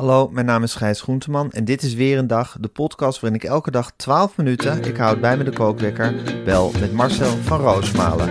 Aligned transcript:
Hallo, 0.00 0.28
mijn 0.28 0.46
naam 0.46 0.62
is 0.62 0.74
Gijs 0.74 1.00
Groenteman 1.00 1.52
en 1.52 1.64
dit 1.64 1.82
is 1.82 1.94
weer 1.94 2.18
een 2.18 2.26
dag, 2.26 2.56
de 2.60 2.68
podcast 2.68 3.20
waarin 3.20 3.40
ik 3.40 3.48
elke 3.48 3.70
dag 3.70 3.92
12 3.96 4.36
minuten, 4.36 4.84
ik 4.84 4.96
houd 4.96 5.20
bij 5.20 5.36
me 5.36 5.44
de 5.44 5.52
kookwekker, 5.52 6.14
bel 6.44 6.72
met 6.80 6.92
Marcel 6.92 7.36
van 7.36 7.60
Roosmalen. 7.60 8.28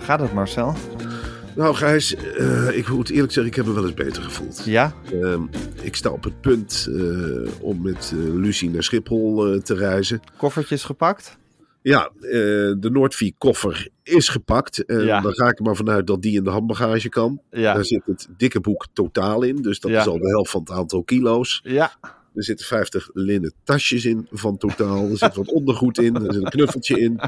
Gaat 0.00 0.20
het 0.20 0.32
Marcel? 0.32 0.74
Nou, 1.56 1.74
Gijs, 1.74 2.14
eh, 2.14 2.76
ik 2.76 2.88
moet 2.88 3.10
eerlijk 3.10 3.32
zeggen, 3.32 3.52
ik 3.52 3.56
heb 3.56 3.66
me 3.66 3.72
wel 3.72 3.84
eens 3.84 3.94
beter 3.94 4.22
gevoeld. 4.22 4.62
Ja? 4.64 4.94
Ehm, 5.12 5.42
ik 5.82 5.96
sta 5.96 6.10
op 6.10 6.24
het 6.24 6.40
punt 6.40 6.88
eh, 6.90 7.62
om 7.62 7.82
met 7.82 8.12
eh, 8.14 8.34
Lucie 8.34 8.70
naar 8.70 8.82
Schiphol 8.82 9.60
te 9.62 9.74
reizen. 9.74 10.20
Koffertjes 10.36 10.84
gepakt? 10.84 11.36
Ja, 11.82 12.10
de 12.20 12.88
Noordvie-koffer 12.92 13.88
is 14.02 14.28
gepakt. 14.28 14.84
Ja. 14.86 15.20
dan 15.20 15.32
ga 15.34 15.48
ik 15.48 15.58
er 15.58 15.64
maar 15.64 15.76
vanuit 15.76 16.06
dat 16.06 16.22
die 16.22 16.36
in 16.36 16.44
de 16.44 16.50
handbagage 16.50 17.08
kan. 17.08 17.40
Ja. 17.50 17.74
Daar 17.74 17.84
zit 17.84 18.02
het 18.06 18.28
dikke 18.36 18.60
boek 18.60 18.86
totaal 18.92 19.42
in. 19.42 19.56
Dus 19.56 19.80
dat 19.80 19.90
Ja. 19.90 20.00
is 20.00 20.06
al 20.06 20.18
de 20.18 20.28
helft 20.28 20.50
van 20.50 20.60
het 20.60 20.70
aantal 20.70 21.02
kilo's. 21.02 21.60
Ja. 21.64 21.92
Er 22.34 22.44
zitten 22.44 22.66
50 22.66 23.10
linnen 23.12 23.52
tasjes 23.64 24.04
in 24.04 24.26
van 24.30 24.56
totaal. 24.56 25.10
Er 25.10 25.18
zit 25.18 25.34
wat 25.34 25.52
ondergoed 25.58 25.98
in. 25.98 26.14
Er 26.14 26.32
zit 26.34 26.42
een 26.42 26.50
knuffeltje 26.50 27.00
in. 27.00 27.18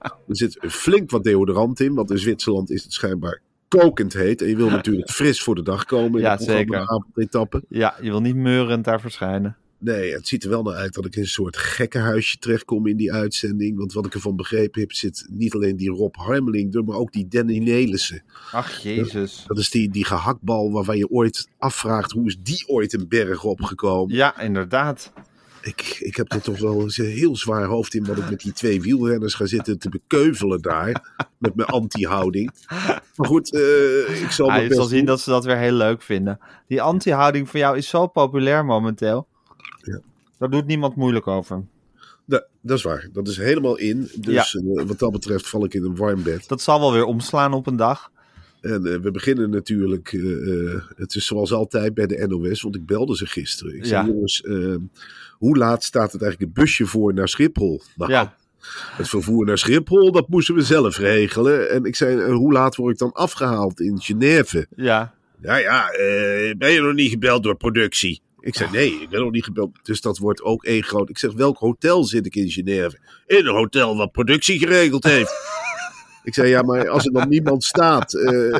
Er 0.00 0.12
zit 0.36 0.58
flink 0.60 1.10
wat 1.10 1.24
deodorant 1.24 1.80
in. 1.80 1.94
Want 1.94 2.10
in 2.10 2.18
Zwitserland 2.18 2.70
is 2.70 2.82
het 2.82 2.92
schijnbaar 2.92 3.40
kokend 3.80 4.12
heet. 4.12 4.42
En 4.42 4.48
je 4.48 4.56
wil 4.56 4.70
natuurlijk 4.70 5.10
fris 5.10 5.42
voor 5.42 5.54
de 5.54 5.62
dag 5.62 5.84
komen. 5.84 6.18
In 6.20 6.26
Ja, 6.26 6.36
de 6.36 6.44
zeker. 6.44 6.78
avondetappe. 6.78 7.62
Ja, 7.68 7.94
je 8.00 8.10
wil 8.10 8.20
niet 8.20 8.36
meurend 8.36 8.84
daar 8.84 9.00
verschijnen. 9.00 9.56
Nee, 9.78 10.12
het 10.12 10.28
ziet 10.28 10.44
er 10.44 10.50
wel 10.50 10.62
naar 10.62 10.74
uit 10.74 10.94
dat 10.94 11.04
ik 11.04 11.16
in 11.16 11.22
een 11.22 11.28
soort 11.28 11.56
gekkenhuisje 11.56 12.38
terechtkom 12.38 12.86
in 12.86 12.96
die 12.96 13.12
uitzending. 13.12 13.78
Want 13.78 13.92
wat 13.92 14.06
ik 14.06 14.14
ervan 14.14 14.36
begrepen 14.36 14.80
heb, 14.80 14.92
zit 14.92 15.26
niet 15.30 15.54
alleen 15.54 15.76
die 15.76 15.90
Rob 15.90 16.14
Harmeling 16.16 16.74
er, 16.74 16.84
maar 16.84 16.96
ook 16.96 17.12
die 17.12 17.28
Danny 17.28 17.58
Nelissen. 17.58 18.22
Ach, 18.52 18.78
jezus. 18.78 19.44
Dat 19.46 19.58
is 19.58 19.70
die, 19.70 19.90
die 19.90 20.04
gehaktbal 20.04 20.72
waarvan 20.72 20.96
je 20.96 21.10
ooit 21.10 21.48
afvraagt, 21.58 22.10
hoe 22.12 22.26
is 22.26 22.36
die 22.42 22.68
ooit 22.68 22.92
een 22.92 23.08
berg 23.08 23.44
opgekomen? 23.44 24.14
Ja, 24.16 24.40
inderdaad. 24.40 25.12
Ik, 25.64 25.96
ik 26.00 26.16
heb 26.16 26.32
er 26.32 26.40
toch 26.42 26.58
wel 26.58 26.80
eens 26.80 26.98
een 26.98 27.04
heel 27.06 27.36
zwaar 27.36 27.64
hoofd 27.64 27.94
in 27.94 28.04
wat 28.06 28.16
ik 28.18 28.30
met 28.30 28.40
die 28.40 28.52
twee 28.52 28.80
wielrenners 28.80 29.34
ga 29.34 29.46
zitten 29.46 29.78
te 29.78 29.88
bekeuvelen 29.88 30.62
daar. 30.62 31.14
Met 31.38 31.54
mijn 31.54 31.68
anti-houding. 31.68 32.50
Maar 33.16 33.26
goed, 33.28 33.54
eh, 33.54 34.22
ik 34.22 34.30
zal 34.30 34.50
Ah, 34.50 34.62
je 34.62 34.74
zal 34.74 34.84
zien 34.84 34.96
doen. 34.98 35.06
dat 35.06 35.20
ze 35.20 35.30
dat 35.30 35.44
weer 35.44 35.56
heel 35.56 35.72
leuk 35.72 36.02
vinden. 36.02 36.38
Die 36.66 36.82
anti-houding 36.82 37.48
van 37.48 37.60
jou 37.60 37.76
is 37.76 37.88
zo 37.88 38.06
populair 38.06 38.64
momenteel. 38.64 39.26
Ja. 39.82 40.00
Daar 40.38 40.50
doet 40.50 40.66
niemand 40.66 40.96
moeilijk 40.96 41.26
over. 41.26 41.64
Da- 42.24 42.46
dat 42.60 42.76
is 42.78 42.82
waar, 42.84 43.08
dat 43.12 43.28
is 43.28 43.36
helemaal 43.36 43.76
in. 43.76 44.10
Dus 44.18 44.54
eh, 44.56 44.84
wat 44.86 44.98
dat 44.98 45.12
betreft 45.12 45.48
val 45.48 45.64
ik 45.64 45.74
in 45.74 45.84
een 45.84 45.96
warm 45.96 46.22
bed. 46.22 46.48
Dat 46.48 46.60
zal 46.62 46.80
wel 46.80 46.92
weer 46.92 47.04
omslaan 47.04 47.52
op 47.52 47.66
een 47.66 47.76
dag. 47.76 48.10
En 48.64 48.86
eh, 48.86 48.98
we 49.00 49.10
beginnen 49.10 49.50
natuurlijk, 49.50 50.12
eh, 50.12 50.72
eh, 50.72 50.80
het 50.96 51.14
is 51.14 51.26
zoals 51.26 51.52
altijd 51.52 51.94
bij 51.94 52.06
de 52.06 52.26
NOS, 52.28 52.62
want 52.62 52.74
ik 52.74 52.86
belde 52.86 53.16
ze 53.16 53.26
gisteren. 53.26 53.76
Ik 53.76 53.84
zei, 53.84 54.06
Ja. 54.06 54.12
jongens, 54.12 54.42
eh, 54.42 54.74
hoe 55.30 55.56
laat 55.56 55.84
staat 55.84 56.12
het 56.12 56.22
eigenlijk 56.22 56.52
het 56.54 56.64
busje 56.64 56.86
voor 56.86 57.14
naar 57.14 57.28
Schiphol? 57.28 57.82
Nou, 57.96 58.10
Ja. 58.10 58.36
het 58.96 59.08
vervoer 59.08 59.46
naar 59.46 59.58
Schiphol, 59.58 60.12
dat 60.12 60.28
moesten 60.28 60.54
we 60.54 60.62
zelf 60.62 60.98
regelen. 60.98 61.70
En 61.70 61.84
ik 61.84 61.96
zei, 61.96 62.32
hoe 62.32 62.52
laat 62.52 62.76
word 62.76 62.92
ik 62.92 62.98
dan 62.98 63.12
afgehaald 63.12 63.80
in 63.80 64.00
Genève? 64.00 64.66
Ja. 64.76 65.14
Ja, 65.42 65.56
ja, 65.56 65.86
ben 66.58 66.70
je 66.72 66.80
nog 66.80 66.94
niet 66.94 67.10
gebeld 67.10 67.42
door 67.42 67.56
productie? 67.56 68.20
Ik 68.40 68.54
zei, 68.54 68.70
nee, 68.70 69.00
ik 69.02 69.08
ben 69.08 69.20
nog 69.20 69.30
niet 69.30 69.44
gebeld. 69.44 69.70
Dus 69.82 70.00
dat 70.00 70.18
wordt 70.18 70.42
ook 70.42 70.64
één 70.64 70.82
groot. 70.82 71.08
Ik 71.08 71.18
zeg, 71.18 71.32
welk 71.32 71.58
hotel 71.58 72.04
zit 72.04 72.26
ik 72.26 72.34
in 72.34 72.50
Genève? 72.50 72.98
In 73.26 73.46
een 73.46 73.54
hotel 73.54 73.96
wat 73.96 74.12
productie 74.12 74.58
geregeld 74.58 75.04
heeft. 75.04 75.32
ik 76.24 76.34
zei, 76.34 76.48
ja, 76.48 76.62
maar 76.62 76.88
als 76.88 77.04
er 77.04 77.12
dan 77.12 77.28
niemand 77.28 77.64
staat, 77.64 78.14
eh, 78.14 78.56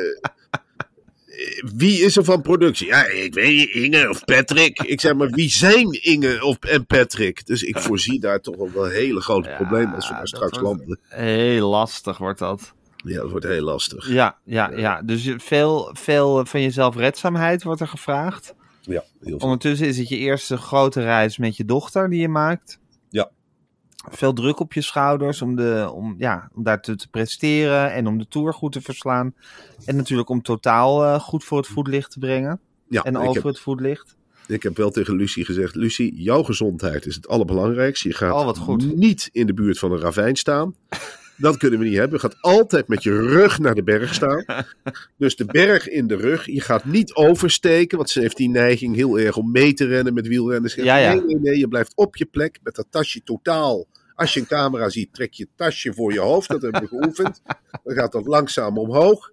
wie 1.76 2.00
is 2.00 2.16
er 2.16 2.24
van 2.24 2.42
productie? 2.42 2.86
Ja, 2.86 3.06
ik 3.06 3.34
weet 3.34 3.56
niet, 3.56 3.68
Inge 3.68 4.08
of 4.08 4.24
Patrick. 4.24 4.82
Ik 4.82 5.00
zei, 5.00 5.14
maar 5.14 5.30
wie 5.30 5.50
zijn 5.50 6.02
Inge 6.02 6.44
of, 6.44 6.58
en 6.58 6.86
Patrick? 6.86 7.46
Dus 7.46 7.62
ik 7.62 7.78
voorzie 7.78 8.20
daar 8.20 8.40
toch 8.40 8.56
wel 8.56 8.70
wel 8.72 8.84
hele 8.84 9.20
grote 9.20 9.48
Ja, 9.48 9.56
problemen 9.56 9.94
als 9.94 10.08
we 10.08 10.14
daar 10.14 10.28
straks 10.28 10.60
landen. 10.60 10.98
Heel 11.08 11.68
lastig 11.68 12.18
wordt 12.18 12.38
dat. 12.38 12.74
Ja, 12.96 13.20
dat 13.20 13.30
wordt 13.30 13.46
heel 13.46 13.64
lastig. 13.64 14.08
Ja, 14.08 14.38
ja, 14.44 14.70
ja. 14.76 15.02
Dus 15.02 15.32
veel, 15.36 15.90
veel 15.92 16.46
van 16.46 16.60
je 16.60 16.70
zelfredzaamheid 16.70 17.62
wordt 17.62 17.80
er 17.80 17.88
gevraagd. 17.88 18.54
Ja, 18.80 19.04
heel 19.20 19.38
veel. 19.38 19.38
Ondertussen 19.38 19.86
is 19.86 19.98
het 19.98 20.08
je 20.08 20.16
eerste 20.16 20.56
grote 20.56 21.02
reis 21.02 21.38
met 21.38 21.56
je 21.56 21.64
dochter 21.64 22.10
die 22.10 22.20
je 22.20 22.28
maakt. 22.28 22.78
Veel 24.10 24.32
druk 24.32 24.60
op 24.60 24.72
je 24.72 24.80
schouders 24.80 25.42
om, 25.42 25.56
de, 25.56 25.90
om, 25.94 26.14
ja, 26.18 26.48
om 26.54 26.62
daar 26.62 26.80
te, 26.82 26.96
te 26.96 27.08
presteren 27.08 27.92
en 27.92 28.06
om 28.06 28.18
de 28.18 28.28
tour 28.28 28.54
goed 28.54 28.72
te 28.72 28.80
verslaan. 28.80 29.34
En 29.84 29.96
natuurlijk 29.96 30.28
om 30.28 30.42
totaal 30.42 31.04
eh, 31.04 31.20
goed 31.20 31.44
voor 31.44 31.58
het 31.58 31.66
voetlicht 31.66 32.10
te 32.10 32.18
brengen. 32.18 32.60
Ja, 32.88 33.02
en 33.02 33.16
over 33.16 33.34
heb- 33.34 33.42
het 33.44 33.60
voetlicht. 33.60 34.16
Ik 34.46 34.62
heb 34.62 34.76
wel 34.76 34.90
tegen 34.90 35.16
Lucie 35.16 35.44
gezegd: 35.44 35.74
Lucie, 35.74 36.14
jouw 36.22 36.42
gezondheid 36.42 37.06
is 37.06 37.14
het 37.14 37.28
allerbelangrijkste. 37.28 38.08
Je 38.08 38.14
gaat 38.14 38.58
Oh, 38.68 38.76
niet 38.76 39.28
in 39.32 39.46
de 39.46 39.54
buurt 39.54 39.78
van 39.78 39.92
een 39.92 39.98
ravijn 40.00 40.36
staan. 40.36 40.74
Dat 41.36 41.56
kunnen 41.56 41.78
we 41.78 41.84
niet 41.84 41.96
hebben. 41.96 42.14
Je 42.14 42.28
gaat 42.28 42.42
altijd 42.42 42.88
met 42.88 43.02
je 43.02 43.10
rug 43.10 43.58
naar 43.58 43.74
de 43.74 43.82
berg 43.82 44.14
staan. 44.14 44.44
Dus 45.18 45.36
de 45.36 45.44
berg 45.44 45.88
in 45.88 46.06
de 46.06 46.16
rug. 46.16 46.46
Je 46.46 46.60
gaat 46.60 46.84
niet 46.84 47.14
oversteken, 47.14 47.96
want 47.96 48.10
ze 48.10 48.20
heeft 48.20 48.36
die 48.36 48.48
neiging 48.48 48.94
heel 48.94 49.18
erg 49.18 49.36
om 49.36 49.50
mee 49.50 49.72
te 49.72 49.86
rennen 49.86 50.14
met 50.14 50.26
wielrenners. 50.26 50.74
Ja, 50.74 50.96
ja. 50.96 51.14
Nee, 51.14 51.24
nee, 51.24 51.38
nee. 51.40 51.58
Je 51.58 51.68
blijft 51.68 51.92
op 51.94 52.16
je 52.16 52.24
plek 52.24 52.58
met 52.62 52.74
dat 52.74 52.86
tasje 52.90 53.22
totaal. 53.22 53.86
Als 54.14 54.34
je 54.34 54.40
een 54.40 54.46
camera 54.46 54.88
ziet, 54.88 55.14
trek 55.14 55.32
je 55.32 55.42
het 55.42 55.52
tasje 55.56 55.94
voor 55.94 56.12
je 56.12 56.20
hoofd. 56.20 56.48
Dat 56.48 56.62
hebben 56.62 56.80
we 56.80 56.88
geoefend. 56.96 57.42
Dan 57.84 57.94
gaat 57.94 58.12
dat 58.12 58.26
langzaam 58.26 58.78
omhoog. 58.78 59.32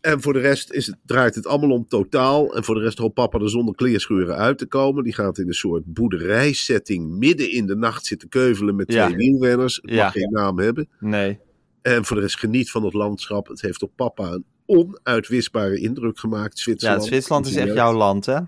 En 0.00 0.20
voor 0.22 0.32
de 0.32 0.38
rest 0.38 0.72
is 0.72 0.86
het, 0.86 0.96
draait 1.06 1.34
het 1.34 1.46
allemaal 1.46 1.70
om 1.70 1.86
totaal. 1.88 2.54
En 2.56 2.64
voor 2.64 2.74
de 2.74 2.80
rest 2.80 2.98
hoopt 2.98 3.14
papa 3.14 3.38
er 3.38 3.50
zonder 3.50 3.74
kleerscheuren 3.74 4.36
uit 4.36 4.58
te 4.58 4.66
komen. 4.66 5.04
Die 5.04 5.12
gaat 5.14 5.38
in 5.38 5.46
een 5.46 5.54
soort 5.54 5.82
boerderijsetting 5.86 7.10
midden 7.18 7.50
in 7.52 7.66
de 7.66 7.76
nacht 7.76 8.06
zitten 8.06 8.28
keuvelen 8.28 8.76
met 8.76 8.92
Ja. 8.92 9.04
twee 9.06 9.16
wielrenners. 9.16 9.78
Het 9.82 9.90
Ja. 9.90 10.04
mag 10.04 10.12
geen 10.12 10.30
naam 10.32 10.58
hebben. 10.58 10.88
Nee. 11.00 11.38
En 11.82 12.04
voor 12.04 12.16
de 12.16 12.22
rest 12.22 12.38
geniet 12.38 12.70
van 12.70 12.84
het 12.84 12.92
landschap. 12.94 13.48
Het 13.48 13.60
heeft 13.60 13.82
op 13.82 13.90
papa 13.96 14.30
een 14.32 14.44
onuitwisbare 14.66 15.80
indruk 15.80 16.18
gemaakt. 16.18 16.56
Ja, 16.56 16.62
Zwitserland. 16.62 17.04
Zwitserland 17.04 17.46
is 17.46 17.56
echt 17.56 17.74
jouw 17.74 17.92
land, 17.94 18.26
hè? 18.26 18.38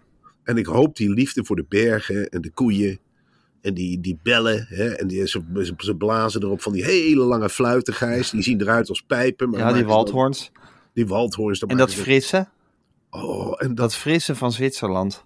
En 0.44 0.56
ik 0.56 0.66
hoop 0.66 0.96
die 0.96 1.10
liefde 1.10 1.44
voor 1.44 1.56
de 1.56 1.64
bergen 1.68 2.28
en 2.28 2.40
de 2.40 2.50
koeien. 2.50 2.98
En 3.60 3.74
die, 3.74 4.00
die 4.00 4.18
bellen. 4.22 4.66
Hè, 4.68 4.88
en 4.88 5.06
die, 5.06 5.26
ze, 5.28 5.40
ze- 5.54 5.74
ze 5.76 5.96
blazen 5.96 6.42
erop 6.42 6.62
van 6.62 6.72
die 6.72 6.84
hele 6.84 7.22
lange 7.24 7.48
fluiten, 7.48 7.94
Gijs. 7.94 8.30
Die 8.30 8.42
zien 8.42 8.60
eruit 8.60 8.88
als 8.88 9.00
pijpen. 9.02 9.50
Maar 9.50 9.60
Ja, 9.60 9.72
die 9.72 9.84
waldhoorns. 9.84 10.50
Die 10.94 11.06
waldhoorns. 11.06 11.60
En 11.60 11.76
dat 11.76 11.94
frisse, 11.94 12.48
Oh, 13.10 13.54
en 13.58 13.68
dat, 13.68 13.76
dat 13.76 13.94
frisse 13.94 14.34
van 14.34 14.52
Zwitserland. 14.52 15.24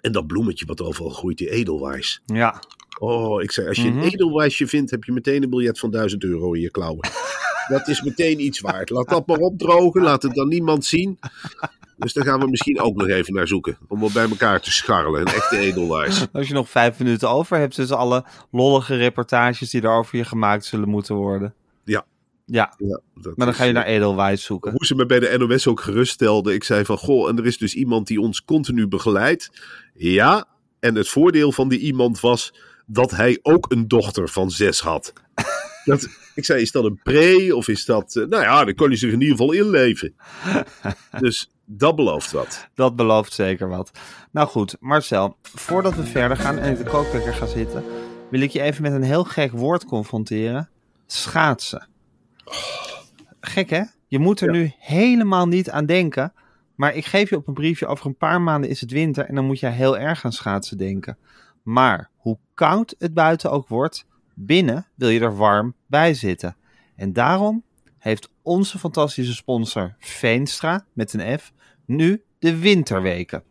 en 0.00 0.12
dat 0.12 0.26
bloemetje 0.26 0.66
wat 0.66 0.82
overal 0.82 1.10
groeit, 1.10 1.38
die 1.38 1.50
edelweiss. 1.50 2.22
Ja, 2.26 2.62
Oh, 2.98 3.42
ik 3.42 3.50
zei, 3.52 3.68
als 3.68 3.76
je 3.76 3.88
Mhm. 3.88 3.98
een 3.98 4.04
edelwijsje 4.04 4.66
vindt, 4.66 4.90
heb 4.90 5.04
je 5.04 5.12
meteen 5.12 5.42
een 5.42 5.50
biljet 5.50 5.78
van 5.78 5.90
1000 5.90 6.24
euro 6.24 6.52
in 6.52 6.60
je 6.60 6.70
klauwen. 6.70 7.08
dat 7.68 7.88
is 7.88 8.02
meteen 8.02 8.40
iets 8.40 8.60
waard. 8.60 8.90
Laat 8.90 9.08
dat 9.08 9.26
maar 9.26 9.38
opdrogen, 9.38 10.02
laat 10.02 10.22
het 10.22 10.34
dan 10.34 10.48
niemand 10.48 10.84
zien. 10.84 11.18
Dus 11.96 12.12
daar 12.12 12.24
gaan 12.24 12.40
we 12.40 12.46
misschien 12.48 12.80
ook 12.80 12.96
nog 12.96 13.08
even 13.08 13.34
naar 13.34 13.46
zoeken. 13.48 13.78
Om 13.88 14.00
wat 14.00 14.12
bij 14.12 14.28
elkaar 14.28 14.60
te 14.60 14.72
scharrelen. 14.72 15.20
Een 15.20 15.26
echte 15.26 15.58
edelwijs. 15.58 16.26
Als 16.32 16.48
je 16.48 16.54
nog 16.54 16.68
vijf 16.70 16.98
minuten 16.98 17.30
over 17.30 17.56
hebt 17.56 17.74
tussen 17.74 17.96
alle 17.96 18.24
lollige 18.50 18.96
reportages 18.96 19.70
die 19.70 19.82
er 19.82 19.90
over 19.90 20.16
je 20.18 20.24
gemaakt 20.24 20.64
zullen 20.64 20.88
moeten 20.88 21.14
worden. 21.14 21.54
Ja. 22.52 22.74
Maar 23.34 23.46
dan 23.46 23.54
ga 23.54 23.62
je 23.62 23.68
eh, 23.68 23.74
naar 23.74 23.86
Edelwijs 23.86 24.44
zoeken. 24.44 24.70
Hoe 24.70 24.86
ze 24.86 24.94
me 24.94 25.06
bij 25.06 25.20
de 25.20 25.36
NOS 25.38 25.66
ook 25.66 25.80
geruststelden. 25.80 26.54
Ik 26.54 26.64
zei 26.64 26.84
van, 26.84 26.98
goh, 26.98 27.28
en 27.28 27.38
er 27.38 27.46
is 27.46 27.58
dus 27.58 27.74
iemand 27.74 28.06
die 28.06 28.20
ons 28.20 28.44
continu 28.44 28.88
begeleidt. 28.88 29.50
Ja, 29.94 30.44
en 30.80 30.94
het 30.94 31.08
voordeel 31.08 31.52
van 31.52 31.68
die 31.68 31.78
iemand 31.78 32.20
was 32.20 32.54
dat 32.86 33.10
hij 33.10 33.38
ook 33.42 33.72
een 33.72 33.88
dochter 33.88 34.28
van 34.28 34.50
zes 34.50 34.80
had. 34.80 35.12
Dat, 35.84 36.08
ik 36.34 36.44
zei, 36.44 36.60
is 36.62 36.70
dat 36.72 36.84
een 36.84 37.00
pre 37.02 37.56
of 37.56 37.68
is 37.68 37.84
dat... 37.84 38.16
eh, 38.16 38.26
nou 38.26 38.42
ja, 38.42 38.64
dan 38.64 38.74
kan 38.74 38.88
hij 38.88 38.96
zich 38.96 39.12
in 39.12 39.20
ieder 39.20 39.36
geval 39.36 39.52
inleven. 39.52 40.14
Dus 41.20 41.50
dat 41.64 41.96
belooft 41.96 42.30
wat. 42.32 42.68
Dat 42.74 42.96
belooft 42.96 43.32
zeker 43.32 43.68
wat. 43.68 43.90
Nou 44.30 44.48
goed, 44.48 44.76
Marcel, 44.80 45.36
voordat 45.42 45.94
we 45.94 46.04
verder 46.04 46.36
gaan 46.36 46.58
en 46.58 46.72
ik 46.72 46.78
de 46.78 46.90
kookwekker 46.90 47.34
ga 47.34 47.46
zitten, 47.46 47.84
wil 48.30 48.40
ik 48.40 48.50
je 48.50 48.60
even 48.60 48.82
met 48.82 48.92
een 48.92 49.02
heel 49.02 49.24
gek 49.24 49.52
woord 49.52 49.84
confronteren. 49.84 50.68
Schaatsen. 51.06 51.90
Gek 53.40 53.70
hè? 53.70 53.82
Je 54.06 54.18
moet 54.18 54.40
er 54.40 54.50
nu 54.50 54.72
helemaal 54.78 55.46
niet 55.46 55.70
aan 55.70 55.86
denken. 55.86 56.32
Maar 56.74 56.94
ik 56.94 57.04
geef 57.04 57.30
je 57.30 57.36
op 57.36 57.48
een 57.48 57.54
briefje, 57.54 57.86
over 57.86 58.06
een 58.06 58.16
paar 58.16 58.40
maanden 58.40 58.70
is 58.70 58.80
het 58.80 58.90
winter 58.90 59.24
en 59.24 59.34
dan 59.34 59.44
moet 59.44 59.60
jij 59.60 59.72
heel 59.72 59.98
erg 59.98 60.24
aan 60.24 60.32
schaatsen 60.32 60.78
denken. 60.78 61.18
Maar 61.62 62.10
hoe 62.16 62.38
koud 62.54 62.94
het 62.98 63.14
buiten 63.14 63.50
ook 63.50 63.68
wordt, 63.68 64.06
binnen 64.34 64.86
wil 64.94 65.08
je 65.08 65.20
er 65.20 65.36
warm 65.36 65.74
bij 65.86 66.14
zitten. 66.14 66.56
En 66.96 67.12
daarom 67.12 67.64
heeft 67.98 68.28
onze 68.42 68.78
fantastische 68.78 69.34
sponsor 69.34 69.94
Veenstra, 69.98 70.86
met 70.92 71.12
een 71.12 71.38
F, 71.38 71.52
nu 71.86 72.22
de 72.38 72.58
winterweken. 72.58 73.42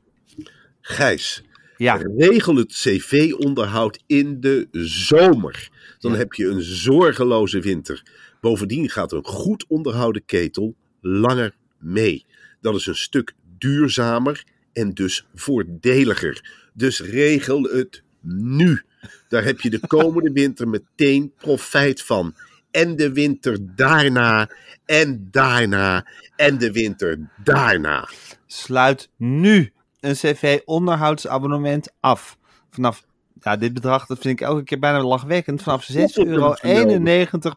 Gijs, 0.81 1.43
Ja, 1.77 1.99
regel 2.17 2.55
het 2.55 2.71
cv-onderhoud 2.71 3.99
in 4.07 4.41
de 4.41 4.67
zomer. 4.71 5.69
Dan 5.99 6.11
Ja. 6.11 6.17
heb 6.17 6.33
je 6.33 6.47
een 6.47 6.61
zorgeloze 6.61 7.59
winter. 7.59 8.03
Bovendien 8.41 8.89
gaat 8.89 9.11
een 9.11 9.25
goed 9.25 9.65
onderhouden 9.67 10.25
ketel 10.25 10.75
langer 11.01 11.55
mee. 11.77 12.25
Dat 12.61 12.75
is 12.75 12.85
een 12.85 12.95
stuk 12.95 13.33
duurzamer 13.57 14.43
en 14.73 14.93
dus 14.93 15.25
voordeliger. 15.35 16.69
Dus 16.73 16.99
regel 16.99 17.63
het 17.63 18.03
nu. 18.21 18.81
Daar 19.27 19.43
heb 19.43 19.61
je 19.61 19.69
de 19.69 19.87
komende 19.87 20.31
winter 20.41 20.67
meteen 20.67 21.33
profijt 21.37 22.01
van. 22.01 22.35
En 22.71 22.95
de 22.95 23.11
winter 23.11 23.75
daarna, 23.75 24.49
en 24.85 25.27
daarna, 25.31 26.07
en 26.35 26.57
de 26.57 26.71
winter 26.71 27.29
daarna. 27.43 28.09
sluit 28.47 29.09
nu 29.17 29.71
een 29.99 30.15
CV-onderhoudsabonnement 30.15 31.93
af. 31.99 32.37
Vanaf, 32.69 33.05
ja, 33.41 33.57
dit 33.57 33.73
bedrag, 33.73 34.05
dat 34.05 34.19
vind 34.19 34.39
ik 34.39 34.47
elke 34.47 34.63
keer 34.63 34.79
bijna 34.79 35.03
lachwekkend. 35.03 35.61
Vanaf 35.61 35.91
6,91 35.91 35.97
euro 36.13 36.55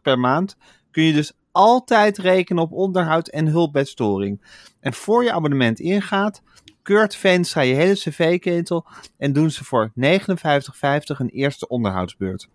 per 0.02 0.18
maand 0.18 0.56
kun 0.90 1.02
je 1.02 1.12
dus 1.12 1.32
altijd 1.52 2.18
rekenen 2.18 2.62
op 2.62 2.72
onderhoud 2.72 3.28
en 3.28 3.46
hulp 3.46 3.72
bij 3.72 3.84
storing. 3.84 4.42
En 4.80 4.92
voor 4.92 5.24
je 5.24 5.32
abonnement 5.32 5.80
ingaat, 5.80 6.42
keurt 6.82 7.16
Veenstra 7.16 7.60
je 7.60 7.74
hele 7.74 7.94
cv-ketel 7.94 8.86
en 9.18 9.32
doen 9.32 9.50
ze 9.50 9.64
voor 9.64 9.92
59,50 10.00 10.00
een 11.06 11.28
eerste 11.28 11.68
onderhoudsbeurt. 11.68 12.48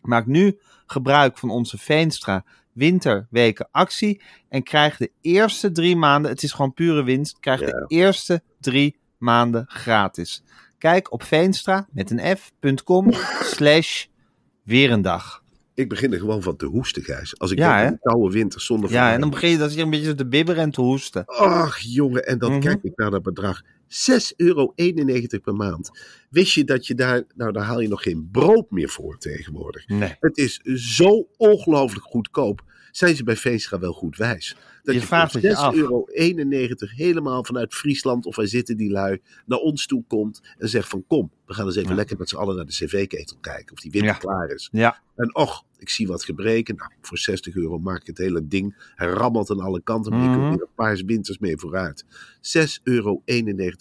Maak 0.00 0.26
nu 0.26 0.58
gebruik 0.86 1.38
van 1.38 1.50
onze 1.50 1.78
Veenstra 1.78 2.44
winterweken 2.72 3.68
actie 3.70 4.22
en 4.48 4.62
krijg 4.62 4.96
de 4.96 5.10
eerste 5.20 5.72
drie 5.72 5.96
maanden, 5.96 6.30
het 6.30 6.42
is 6.42 6.52
gewoon 6.52 6.74
pure 6.74 7.02
winst, 7.02 7.40
krijg 7.40 7.60
de 7.60 7.84
eerste 7.88 8.42
drie 8.60 8.96
maanden 9.18 9.64
gratis. 9.68 10.42
Kijk 10.84 11.12
op 11.12 11.22
veenstra 11.22 11.88
met 11.92 12.10
een 12.10 12.36
f.com 12.36 13.12
slash 13.42 14.04
weer 14.62 14.90
een 14.90 15.02
dag. 15.02 15.42
Ik 15.74 15.88
begin 15.88 16.12
er 16.12 16.18
gewoon 16.18 16.42
van 16.42 16.56
te 16.56 16.66
hoesten, 16.66 17.02
Gijs. 17.02 17.38
Als 17.38 17.50
ik 17.50 17.58
Ja, 17.58 17.80
denk 17.80 17.90
de 17.92 17.98
koude 18.10 18.32
winter 18.34 18.60
zonder 18.60 18.90
Ja, 18.90 19.12
en 19.12 19.20
dan 19.20 19.30
begin 19.30 19.50
je 19.50 19.58
dat 19.58 19.72
hier 19.72 19.82
een 19.82 19.90
beetje 19.90 20.14
te 20.14 20.26
bibberen 20.26 20.62
en 20.62 20.70
te 20.70 20.80
hoesten. 20.80 21.24
Ach, 21.26 21.78
jongen, 21.78 22.26
en 22.26 22.38
dan 22.38 22.50
Mhm. 22.50 22.60
kijk 22.60 22.82
ik 22.82 22.92
naar 22.96 23.10
dat 23.10 23.22
bedrag. 23.22 23.62
6,91 23.86 24.32
euro 24.36 24.72
per 25.42 25.54
maand. 25.54 25.90
Wist 26.30 26.52
je 26.54 26.64
dat 26.64 26.86
je 26.86 26.94
daar, 26.94 27.22
nou 27.34 27.52
daar 27.52 27.64
haal 27.64 27.80
je 27.80 27.88
nog 27.88 28.02
geen 28.02 28.28
brood 28.32 28.70
meer 28.70 28.88
voor 28.88 29.18
tegenwoordig. 29.18 29.88
Nee. 29.88 30.16
Het 30.20 30.36
is 30.36 30.56
zo 30.96 31.28
ongelooflijk 31.36 32.04
goedkoop. 32.04 32.62
Zijn 32.96 33.16
ze 33.16 33.24
bij 33.24 33.36
Veenstra 33.36 33.78
wel 33.78 33.92
goed 33.92 34.16
wijs? 34.16 34.56
Dat 34.82 34.94
Je 34.94 35.00
je, 35.00 35.06
vraagt 35.06 35.32
voor 35.32 35.40
het 35.40 35.50
je 35.50 35.56
af. 35.56 35.74
6,91 35.74 35.80
euro 35.80 36.04
helemaal 36.78 37.44
vanuit 37.44 37.74
Friesland 37.74 38.26
of 38.26 38.36
wij 38.36 38.46
zitten 38.46 38.76
die 38.76 38.90
lui 38.90 39.20
naar 39.46 39.58
ons 39.58 39.86
toe 39.86 40.04
komt 40.08 40.40
en 40.58 40.68
zegt 40.68 40.88
van 40.88 41.04
kom, 41.06 41.30
we 41.46 41.54
gaan 41.54 41.66
eens 41.66 41.76
even 41.76 41.88
Ja. 41.90 41.94
lekker 41.94 42.16
met 42.18 42.28
z'n 42.28 42.36
allen 42.36 42.56
naar 42.56 42.64
de 42.64 42.72
cv-ketel 42.72 43.36
kijken 43.40 43.72
of 43.72 43.80
die 43.80 43.90
winter 43.90 44.10
Ja. 44.12 44.18
klaar 44.18 44.48
is. 44.50 44.68
Ja, 44.72 45.00
En 45.16 45.34
och, 45.34 45.64
ik 45.78 45.88
zie 45.88 46.06
wat 46.06 46.24
gebreken. 46.24 46.76
Nou, 46.76 46.90
voor 47.00 47.18
60 47.18 47.54
euro 47.54 47.78
maak 47.78 48.00
ik 48.00 48.06
het 48.06 48.18
hele 48.18 48.46
ding. 48.46 48.92
Hij 48.94 49.08
rammelt 49.08 49.50
aan 49.50 49.60
alle 49.60 49.82
kanten, 49.82 50.12
maar 50.12 50.22
ik 50.22 50.28
Mhm. 50.28 50.38
kom 50.38 50.48
weer 50.48 50.60
een 50.62 50.74
paar 50.74 51.02
winters 51.06 51.38
mee 51.38 51.56
vooruit. 51.56 52.04
6,91 52.40 52.80
euro 52.84 53.22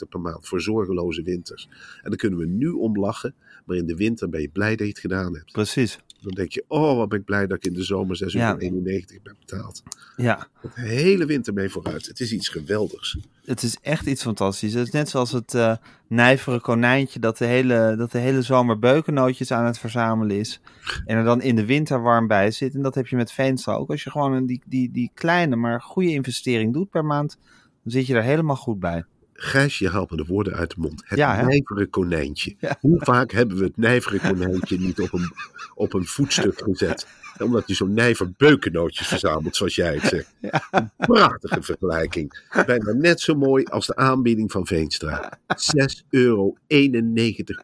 per 0.10 0.20
maand 0.20 0.48
voor 0.48 0.62
zorgeloze 0.62 1.22
winters. 1.24 1.68
En 2.02 2.10
dan 2.10 2.16
kunnen 2.18 2.40
we 2.40 2.46
nu 2.46 2.70
om 2.70 2.98
lachen, 3.00 3.36
maar 3.66 3.78
in 3.78 3.86
de 3.86 3.96
winter 3.96 4.30
ben 4.30 4.42
je 4.42 4.50
blij 4.50 4.70
dat 4.76 4.80
je 4.80 4.86
het 4.94 5.00
gedaan 5.00 5.36
hebt. 5.36 5.52
precies. 5.52 6.00
Dan 6.24 6.32
denk 6.34 6.52
je, 6.52 6.64
oh 6.68 6.98
wat 6.98 7.10
ben 7.10 7.20
ik 7.20 7.26
blij 7.26 7.48
dat 7.48 7.58
ik 7.58 7.66
in 7.66 7.74
de 7.74 7.84
zomer 7.84 8.20
6,91 8.24 8.30
Ja. 8.32 8.56
ben 8.56 9.36
betaald. 9.40 9.84
Ja, 10.16 10.48
De 10.62 10.70
hele 10.82 11.26
winter 11.26 11.54
mee 11.54 11.70
vooruit. 11.70 12.06
Het 12.08 12.20
is 12.20 12.32
iets 12.34 12.48
geweldigs. 12.48 13.18
het 13.46 13.64
is 13.64 13.78
echt 13.82 14.06
iets 14.06 14.22
fantastisch. 14.22 14.74
Het 14.74 14.86
is 14.88 14.94
net 14.94 15.10
zoals 15.10 15.32
het 15.32 15.54
eh 15.54 15.76
nijvere 16.08 16.60
konijntje 16.62 17.20
dat 17.20 17.38
de, 17.38 17.46
hele, 17.46 17.96
dat 17.98 18.12
de 18.12 18.18
hele 18.18 18.42
zomer 18.42 18.80
beukennootjes 18.80 19.52
aan 19.52 19.66
het 19.66 19.80
verzamelen 19.80 20.38
is. 20.40 20.62
En 21.06 21.18
er 21.18 21.24
dan 21.24 21.42
in 21.42 21.56
de 21.56 21.66
winter 21.66 22.02
warm 22.02 22.28
bij 22.28 22.52
zit. 22.52 22.74
En 22.76 22.82
dat 22.82 22.96
heb 22.96 23.08
je 23.08 23.16
met 23.16 23.32
Veenstra 23.32 23.74
ook. 23.74 23.90
Als 23.90 24.04
je 24.04 24.12
gewoon 24.12 24.34
een, 24.34 24.46
die, 24.46 24.62
die, 24.66 24.92
die 24.92 25.12
kleine, 25.14 25.56
maar 25.56 25.82
goede 25.82 26.10
investering 26.12 26.74
doet 26.74 26.90
per 26.90 27.06
maand, 27.06 27.38
dan 27.84 27.92
zit 27.92 28.08
je 28.08 28.16
er 28.16 28.24
helemaal 28.24 28.56
goed 28.56 28.80
bij. 28.80 29.04
Gijs, 29.44 29.80
je 29.80 29.90
haalt 29.90 30.12
me 30.12 30.18
de 30.18 30.26
woorden 30.26 30.54
uit 30.54 30.70
de 30.70 30.76
mond. 30.78 31.02
Het 31.06 31.18
Ja, 31.20 31.46
nijvere 31.46 31.86
konijntje. 31.88 32.56
Ja. 32.60 32.78
Hoe 32.80 33.00
vaak 33.04 33.32
hebben 33.32 33.58
we 33.58 33.64
het 33.64 33.78
nijvere 33.78 34.20
konijntje 34.20 34.80
niet 34.80 35.00
op 35.00 35.14
een, 35.14 35.32
op 35.76 35.94
een 35.94 36.06
voetstuk 36.06 36.62
gezet? 36.64 37.08
Omdat 37.38 37.68
je 37.68 37.74
zo'n 37.74 37.94
nijver 37.94 38.32
beukennootjes 38.38 39.08
verzamelt, 39.08 39.56
zoals 39.56 39.76
jij 39.76 39.94
het 39.94 40.04
zegt. 40.04 40.34
Een 40.72 40.92
prachtige 40.98 41.62
vergelijking. 41.62 42.44
Bijna 42.66 42.92
net 42.92 43.22
zo 43.22 43.36
mooi 43.36 43.64
als 43.66 43.88
de 43.88 43.96
aanbieding 43.96 44.52
van 44.52 44.68
Veenstra. 44.68 45.40
6,91 45.48 46.08
euro 46.10 46.56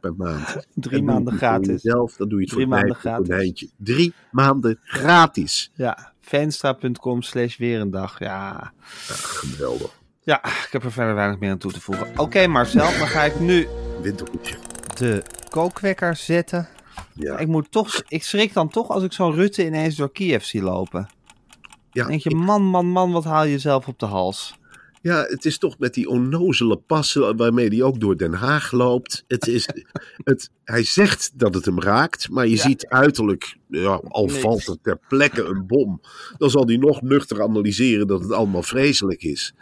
per 0.01 0.13
maand. 0.17 0.67
Drie 0.75 1.03
maanden 1.03 1.37
gratis. 1.37 1.81
Jezelf, 1.81 2.15
dan 2.15 2.29
doe 2.29 2.39
je 2.39 2.45
het 2.45 2.53
Drie 2.53 2.67
voor 2.67 2.75
het 2.75 2.85
maanden 2.85 2.87
nijvere 2.87 3.09
gratis. 3.13 3.27
konijntje. 3.27 3.69
Drie 3.77 4.13
maanden 4.31 4.79
gratis. 4.81 5.71
Ja, 5.73 6.13
veenstra.com 6.21 7.21
slash 7.21 7.57
weer 7.57 7.79
een 7.79 7.91
dag. 7.91 8.19
Ja. 8.19 8.73
Geweldig. 9.07 9.98
Ja, 10.29 10.45
ik 10.45 10.69
heb 10.71 10.83
er 10.83 10.91
verder 10.91 11.15
weinig 11.15 11.39
meer 11.39 11.51
aan 11.51 11.57
toe 11.57 11.71
te 11.71 11.81
voegen. 11.81 12.19
Oké 12.19 12.47
Marcel, 12.47 12.97
dan 12.99 13.07
ga 13.07 13.23
ik 13.23 13.39
nu 13.39 13.67
de 14.97 15.23
kookwekker 15.49 16.15
zetten. 16.15 16.67
Ja. 17.13 17.37
Ik, 17.37 17.47
moet 17.47 17.71
toch, 17.71 18.01
ik 18.07 18.23
schrik 18.23 18.53
dan 18.53 18.69
toch 18.69 18.89
als 18.89 19.03
ik 19.03 19.13
zo'n 19.13 19.33
Rutte 19.33 19.65
ineens 19.65 19.95
door 19.95 20.11
Kiev 20.11 20.43
zie 20.43 20.61
lopen. 20.61 21.09
Ja, 21.91 22.07
denk 22.07 22.21
je, 22.21 22.35
man, 22.35 22.61
man, 22.63 22.85
man, 22.85 23.11
wat 23.11 23.23
haal 23.23 23.43
je 23.43 23.51
jezelf 23.51 23.87
op 23.87 23.99
de 23.99 24.05
hals? 24.05 24.57
Ja, 25.01 25.25
het 25.27 25.45
is 25.45 25.57
toch 25.57 25.79
met 25.79 25.93
die 25.93 26.09
onnozele 26.09 26.77
passen 26.77 27.37
waarmee 27.37 27.67
hij 27.67 27.81
ook 27.81 27.99
door 27.99 28.17
Den 28.17 28.33
Haag 28.33 28.71
loopt. 28.71 29.23
Het 29.27 29.47
is, 29.47 29.67
het, 30.23 30.49
hij 30.63 30.83
zegt 30.83 31.31
dat 31.33 31.53
het 31.53 31.65
hem 31.65 31.81
raakt, 31.81 32.29
maar 32.29 32.47
je 32.47 32.55
Ja. 32.55 32.61
ziet 32.61 32.87
uiterlijk, 32.87 33.57
ja, 33.67 34.01
al 34.07 34.27
valt 34.27 34.67
er 34.67 34.77
ter 34.81 34.99
plekke 35.07 35.43
een 35.43 35.67
bom, 35.67 36.01
dan 36.37 36.49
zal 36.49 36.65
hij 36.65 36.77
nog 36.77 37.01
nuchter 37.01 37.41
analyseren 37.41 38.07
dat 38.07 38.21
het 38.21 38.31
allemaal 38.31 38.63
vreselijk 38.63 39.23
is. 39.23 39.53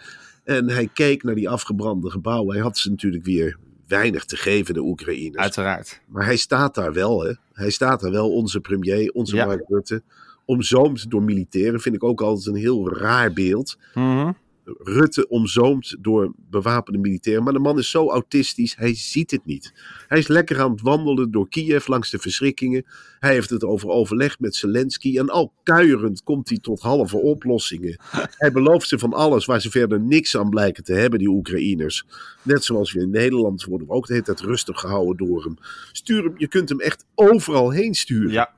En 0.47 0.69
hij 0.69 0.89
keek 0.93 1.23
naar 1.23 1.35
die 1.35 1.49
afgebrande 1.49 2.09
gebouwen. 2.09 2.53
Hij 2.53 2.63
had 2.63 2.77
ze 2.77 2.89
natuurlijk 2.89 3.25
weer 3.25 3.57
weinig 3.87 4.25
te 4.25 4.35
geven, 4.35 4.73
de 4.73 4.81
Oekraïners. 4.81 5.43
Uiteraard. 5.43 6.01
Maar 6.05 6.25
hij 6.25 6.37
staat 6.37 6.75
daar 6.75 6.93
wel, 6.93 7.23
hè? 7.23 7.33
Hij 7.53 7.69
staat 7.69 7.99
daar 7.99 8.11
wel, 8.11 8.31
onze 8.31 8.59
premier, 8.59 9.11
onze 9.11 9.35
Ja. 9.35 9.45
Mark 9.45 9.63
Rutte. 9.67 10.01
Omzoomd 10.45 11.09
door 11.09 11.23
militairen 11.23 11.79
vind 11.79 11.95
ik 11.95 12.03
ook 12.03 12.21
altijd 12.21 12.45
een 12.45 12.61
heel 12.61 12.93
raar 12.93 13.33
beeld. 13.33 13.77
Mhm. 13.93 14.31
Rutte 14.77 15.27
omzoomd 15.27 15.95
door 15.99 16.33
bewapende 16.49 16.99
militairen. 16.99 17.43
Maar 17.43 17.53
de 17.53 17.59
man 17.59 17.77
is 17.77 17.89
zo 17.89 18.09
autistisch, 18.09 18.75
hij 18.75 18.95
ziet 18.95 19.31
het 19.31 19.45
niet. 19.45 19.73
Hij 20.07 20.17
is 20.17 20.27
lekker 20.27 20.59
aan 20.59 20.71
het 20.71 20.81
wandelen 20.81 21.31
door 21.31 21.49
Kiev 21.49 21.87
langs 21.87 22.09
de 22.09 22.19
verschrikkingen. 22.19 22.85
Hij 23.19 23.33
heeft 23.33 23.49
het 23.49 23.63
over 23.63 23.89
overleg 23.89 24.39
met 24.39 24.55
Zelensky. 24.55 25.17
En 25.17 25.29
al 25.29 25.53
kuierend 25.63 26.23
komt 26.23 26.49
hij 26.49 26.57
tot 26.57 26.81
halve 26.81 27.17
oplossingen. 27.17 27.99
Hij 28.37 28.51
belooft 28.51 28.87
ze 28.87 28.99
van 28.99 29.13
alles 29.13 29.45
waar 29.45 29.61
ze 29.61 29.71
verder 29.71 29.99
niks 29.99 30.37
aan 30.37 30.49
blijken 30.49 30.83
te 30.83 30.93
hebben, 30.93 31.19
die 31.19 31.27
Oekraïners. 31.27 32.05
Net 32.41 32.63
zoals 32.63 32.93
we 32.93 33.01
in 33.01 33.09
Nederland 33.09 33.63
worden 33.63 33.87
we 33.87 33.93
ook 33.93 34.07
de 34.07 34.13
hele 34.13 34.25
tijd 34.25 34.39
rustig 34.39 34.79
gehouden 34.79 35.27
door 35.27 35.43
hem. 35.43 35.57
Stuur 35.91 36.23
hem, 36.23 36.33
je 36.37 36.47
kunt 36.47 36.69
hem 36.69 36.79
echt 36.79 37.05
overal 37.15 37.71
heen 37.71 37.93
sturen. 37.93 38.31
Ja, 38.31 38.53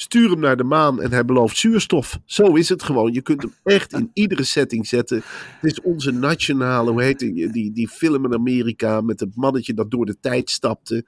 Stuur 0.00 0.30
hem 0.30 0.40
naar 0.40 0.56
de 0.56 0.64
maan 0.64 1.02
en 1.02 1.12
hij 1.12 1.24
belooft 1.24 1.56
zuurstof. 1.56 2.18
Zo 2.24 2.54
is 2.54 2.68
het 2.68 2.82
gewoon. 2.82 3.12
Je 3.12 3.22
kunt 3.22 3.42
hem 3.42 3.52
echt 3.64 3.92
in 3.92 4.10
iedere 4.12 4.42
setting 4.44 4.86
zetten. 4.86 5.22
Het 5.60 5.70
is 5.72 5.80
onze 5.80 6.10
nationale, 6.10 6.90
hoe 6.90 7.02
heet 7.02 7.18
die, 7.18 7.50
die, 7.52 7.72
die 7.72 7.88
film 7.88 8.24
in 8.24 8.34
Amerika 8.34 9.00
met 9.00 9.20
het 9.20 9.36
mannetje 9.36 9.74
dat 9.74 9.90
door 9.90 10.06
de 10.06 10.16
tijd 10.20 10.50
stapte. 10.50 11.04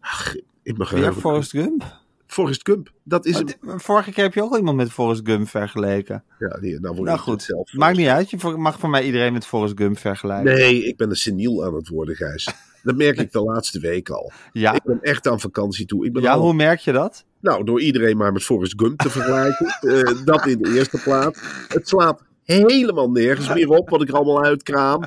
Ach, 0.00 0.34
ik 0.62 0.76
mag 0.78 0.90
Weer 0.90 1.12
Forrest 1.12 1.50
Gump? 1.50 2.00
Forrest 2.26 2.60
Gump. 2.68 2.92
Dat 3.02 3.26
is 3.26 3.36
dit- 3.36 3.58
Vorige 3.60 4.12
keer 4.12 4.24
heb 4.24 4.34
je 4.34 4.42
ook 4.42 4.56
iemand 4.56 4.76
met 4.76 4.90
Forrest 4.92 5.20
Gump 5.24 5.48
vergeleken. 5.48 6.24
Ja, 6.38 6.58
die, 6.60 6.80
nou 6.80 7.02
Nou 7.02 7.18
goed, 7.18 7.42
zelf. 7.42 7.72
maakt 7.72 7.96
niet 7.96 8.06
uit. 8.08 8.30
Je 8.30 8.54
mag 8.56 8.78
voor 8.78 8.90
mij 8.90 9.04
iedereen 9.04 9.32
met 9.32 9.46
Forrest 9.46 9.74
Gump 9.76 9.98
vergelijken. 9.98 10.54
Nee, 10.54 10.84
ik 10.84 10.96
ben 10.96 11.10
een 11.10 11.16
seniel 11.16 11.64
aan 11.64 11.74
het 11.74 11.88
worden, 11.88 12.16
Gijs. 12.16 12.48
Dat 12.82 12.96
merk 12.96 13.18
ik 13.18 13.32
de 13.32 13.42
laatste 13.42 13.80
week 13.80 14.08
al. 14.10 14.32
Ja, 14.52 14.72
Ik 14.72 14.82
ben 14.84 14.98
echt 15.02 15.28
aan 15.28 15.40
vakantie 15.40 15.86
toe. 15.86 16.06
Ik 16.06 16.12
ben 16.12 16.22
ja 16.22 16.32
al- 16.32 16.40
hoe 16.40 16.54
merk 16.54 16.80
je 16.80 16.92
dat? 16.92 17.24
Nou, 17.40 17.64
door 17.64 17.80
iedereen 17.80 18.16
maar 18.16 18.32
met 18.32 18.42
Forrest 18.42 18.74
Gump 18.76 18.98
te 19.00 19.10
vergelijken. 19.10 19.66
Eh, 19.82 20.24
dat 20.24 20.46
in 20.46 20.58
de 20.62 20.74
eerste 20.74 21.00
plaats. 21.02 21.40
Het 21.68 21.88
slaat 21.88 22.22
helemaal 22.44 23.10
nergens 23.10 23.54
meer 23.54 23.68
op 23.68 23.88
wat 23.88 24.02
ik 24.02 24.08
er 24.08 24.14
allemaal 24.14 24.44
uitkraam. 24.44 25.02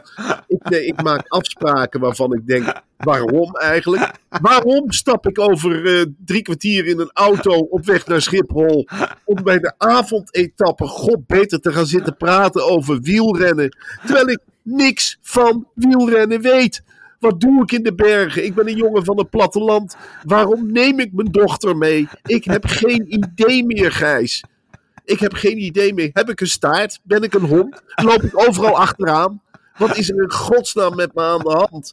Ik, 0.47 0.69
nee, 0.69 0.85
ik 0.85 1.01
maak 1.03 1.27
afspraken 1.27 1.99
waarvan 1.99 2.33
ik 2.33 2.47
denk, 2.47 2.81
waarom 2.97 3.55
eigenlijk? 3.55 4.11
Waarom 4.41 4.91
stap 4.91 5.27
ik 5.27 5.39
over 5.39 5.85
eh, 5.99 6.05
drie 6.25 6.41
kwartier 6.41 6.85
in 6.85 6.99
een 6.99 7.09
auto 7.13 7.51
op 7.51 7.85
weg 7.85 8.07
naar 8.07 8.21
Schiphol 8.21 8.87
om 9.25 9.43
bij 9.43 9.59
de 9.59 9.73
avondetappe 9.77 10.87
god 10.87 11.27
beter 11.27 11.59
te 11.59 11.71
gaan 11.71 11.85
zitten 11.85 12.17
praten 12.17 12.65
over 12.69 13.01
wielrennen, 13.01 13.77
terwijl 14.05 14.29
ik 14.29 14.39
niks 14.61 15.17
van 15.21 15.67
wielrennen 15.73 16.41
weet? 16.41 16.83
Wat 17.19 17.41
doe 17.41 17.61
ik 17.61 17.71
in 17.71 17.83
de 17.83 17.95
bergen? 17.95 18.45
Ik 18.45 18.55
ben 18.55 18.67
een 18.67 18.75
jongen 18.75 19.05
van 19.05 19.17
het 19.17 19.29
platteland. 19.29 19.95
Waarom 20.23 20.71
neem 20.71 20.99
ik 20.99 21.13
mijn 21.13 21.31
dochter 21.31 21.77
mee? 21.77 22.07
Ik 22.23 22.43
heb 22.43 22.65
geen 22.65 23.13
idee 23.13 23.65
meer, 23.65 23.91
Gijs. 23.91 24.43
Ik 25.05 25.19
heb 25.19 25.33
geen 25.33 25.57
idee 25.63 25.93
meer. 25.93 26.09
Heb 26.13 26.29
ik 26.29 26.41
een 26.41 26.47
staart? 26.47 26.99
Ben 27.03 27.23
ik 27.23 27.33
een 27.33 27.45
hond? 27.45 27.81
Loop 27.95 28.21
ik 28.21 28.47
overal 28.47 28.77
achteraan? 28.77 29.41
Wat 29.77 29.97
is 29.97 30.09
er 30.09 30.21
in 30.23 30.31
godsnaam 30.31 30.95
met 30.95 31.15
me 31.15 31.21
aan 31.21 31.39
de 31.39 31.67
hand? 31.69 31.91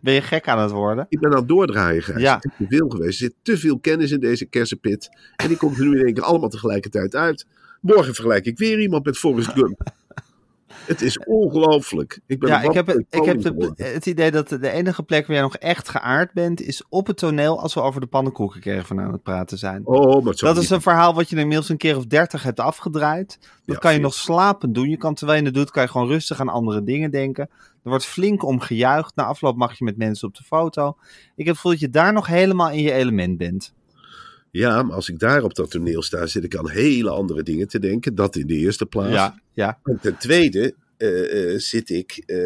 Ben 0.00 0.14
je 0.14 0.22
gek 0.22 0.48
aan 0.48 0.58
het 0.58 0.70
worden? 0.70 1.06
Ik 1.08 1.20
ben 1.20 1.30
aan 1.30 1.38
het 1.38 1.48
doordraaien, 1.48 2.02
Gijs. 2.02 2.20
Ja. 2.20 2.38
Te 2.38 2.50
veel 2.68 2.88
geweest. 2.88 3.20
Er 3.20 3.26
zit 3.26 3.34
te 3.42 3.58
veel 3.58 3.78
kennis 3.78 4.10
in 4.10 4.20
deze 4.20 4.44
kersenpit. 4.44 5.08
En 5.36 5.48
die 5.48 5.56
komt 5.56 5.78
er 5.78 5.84
nu 5.84 5.98
in 5.98 6.04
één 6.04 6.14
keer 6.14 6.22
allemaal 6.22 6.48
tegelijkertijd 6.48 7.14
uit. 7.14 7.46
Morgen 7.80 8.14
vergelijk 8.14 8.44
ik 8.44 8.58
weer 8.58 8.80
iemand 8.80 9.04
met 9.04 9.18
Forrest 9.18 9.48
Gump. 9.48 9.82
Het 10.88 11.02
is 11.02 11.18
ongelooflijk. 11.18 12.20
Ik 12.26 12.38
ben 12.38 12.48
Ja, 12.48 12.60
ik 12.60 12.72
heb, 12.72 12.86
het, 12.86 13.04
ik 13.10 13.24
heb 13.24 13.42
de- 13.42 13.72
het 13.76 14.06
idee 14.06 14.30
dat 14.30 14.48
de 14.48 14.70
enige 14.70 15.02
plek 15.02 15.26
waar 15.26 15.36
jij 15.36 15.44
nog 15.44 15.56
echt 15.56 15.88
geaard 15.88 16.32
bent, 16.32 16.60
is 16.60 16.82
op 16.88 17.06
het 17.06 17.16
toneel 17.16 17.60
als 17.60 17.74
we 17.74 17.80
over 17.80 18.00
de 18.00 18.06
pannenkoekenkerven 18.06 19.00
aan 19.00 19.12
het 19.12 19.22
praten 19.22 19.58
zijn. 19.58 19.86
Oh, 19.86 20.24
maar 20.24 20.34
Dat 20.36 20.56
is 20.56 20.70
een 20.70 20.80
verhaal 20.80 21.14
wat 21.14 21.28
je 21.30 21.36
inmiddels 21.36 21.68
een 21.68 21.76
keer 21.76 21.96
of 21.96 22.06
dertig 22.06 22.42
hebt 22.42 22.60
afgedraaid. 22.60 23.38
Dat 23.40 23.50
Ja, 23.64 23.76
kan 23.76 23.92
je 23.92 24.00
nog 24.00 24.14
slapend 24.14 24.74
doen. 24.74 24.88
Je 24.90 24.96
kan 24.96 25.14
terwijl 25.14 25.38
je 25.38 25.44
het 25.44 25.54
doet, 25.54 25.70
kan 25.70 25.82
je 25.82 25.88
gewoon 25.88 26.08
rustig 26.08 26.40
aan 26.40 26.48
andere 26.48 26.82
dingen 26.82 27.10
denken. 27.10 27.48
Er 27.82 27.90
wordt 27.90 28.04
flink 28.06 28.44
om 28.44 28.60
gejuicht. 28.60 29.16
Na 29.16 29.24
afloop 29.24 29.56
mag 29.56 29.78
je 29.78 29.84
met 29.84 29.96
mensen 29.96 30.28
op 30.28 30.36
de 30.36 30.42
foto. 30.44 30.88
Ik 30.88 30.96
heb 31.36 31.46
het 31.46 31.54
gevoel 31.56 31.70
dat 31.70 31.80
je 31.80 31.90
daar 31.90 32.12
nog 32.12 32.26
helemaal 32.26 32.70
in 32.70 32.82
je 32.82 32.92
element 32.92 33.38
bent. 33.38 33.72
Ja, 34.50 34.82
maar 34.82 34.94
als 34.94 35.08
ik 35.08 35.18
daar 35.18 35.42
op 35.42 35.54
dat 35.54 35.70
toneel 35.70 36.02
sta, 36.02 36.26
zit 36.26 36.44
ik 36.44 36.56
aan 36.56 36.68
hele 36.68 37.10
andere 37.10 37.42
dingen 37.42 37.68
te 37.68 37.78
denken. 37.78 38.14
Dat 38.14 38.36
in 38.36 38.46
de 38.46 38.54
eerste 38.54 38.86
plaats. 38.86 39.12
Ja, 39.12 39.40
ja. 39.52 39.78
En 39.82 39.98
ten 40.00 40.16
tweede 40.18 40.74
eh, 40.96 41.52
eh, 41.52 41.58
zit 41.58 41.90
ik 41.90 42.22
eh, 42.26 42.38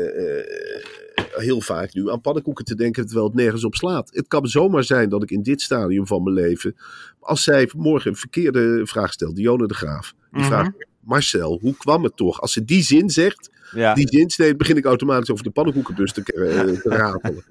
heel 1.33 1.61
vaak 1.61 1.95
nu 1.95 2.11
aan 2.11 2.21
pannenkoeken 2.21 2.65
te 2.65 2.75
denken, 2.75 3.05
terwijl 3.07 3.27
het 3.27 3.35
nergens 3.35 3.65
op 3.65 3.75
slaat. 3.75 4.11
Het 4.13 4.29
kan 4.29 4.47
zomaar 4.47 4.85
zijn 4.85 5.09
dat 5.09 5.23
ik 5.23 5.31
in 5.31 5.43
dit 5.43 5.61
stadium 5.63 6.07
van 6.07 6.23
mijn 6.23 6.35
leven, 6.35 6.77
als 7.21 7.43
zij 7.43 7.71
morgen 7.77 8.11
een 8.11 8.17
verkeerde 8.17 8.81
vraag 8.87 9.13
stelt, 9.13 9.37
Dionne 9.37 9.67
de 9.67 9.75
Graaf, 9.75 10.15
die 10.31 10.41
Mhm. 10.41 10.51
vraagt, 10.51 10.87
Marcel, 11.05 11.59
hoe 11.61 11.77
kwam 11.77 12.05
het 12.05 12.17
toch? 12.17 12.41
Als 12.41 12.53
ze 12.53 12.65
die 12.65 12.83
zin 12.83 13.11
zegt, 13.11 13.51
ja. 13.75 13.95
die 13.95 14.09
zin 14.09 14.31
steeds, 14.31 14.57
begin 14.57 14.77
ik 14.77 14.85
automatisch 14.85 15.31
over 15.31 15.45
de 15.45 15.51
pannenkoekenbus 15.51 16.13
te, 16.13 16.23
eh, 16.23 16.81
te 16.81 16.89
ratelen. 16.89 17.45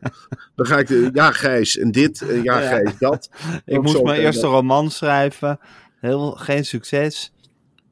Dan 0.55 0.65
ga 0.65 0.77
ik 0.77 0.87
de, 0.87 1.09
ja 1.13 1.31
Gijs 1.31 1.77
en 1.77 1.91
dit, 1.91 2.21
en 2.21 2.43
ja 2.43 2.59
Ja. 2.59 2.67
Gijs 2.67 2.97
dat. 2.99 3.29
Ik 3.65 3.77
Ook 3.77 3.83
moest 3.83 4.03
mijn 4.03 4.21
eerste 4.21 4.41
dat. 4.41 4.51
roman 4.51 4.91
schrijven. 4.91 5.59
Heel, 5.99 6.31
geen 6.31 6.65
succes. 6.65 7.31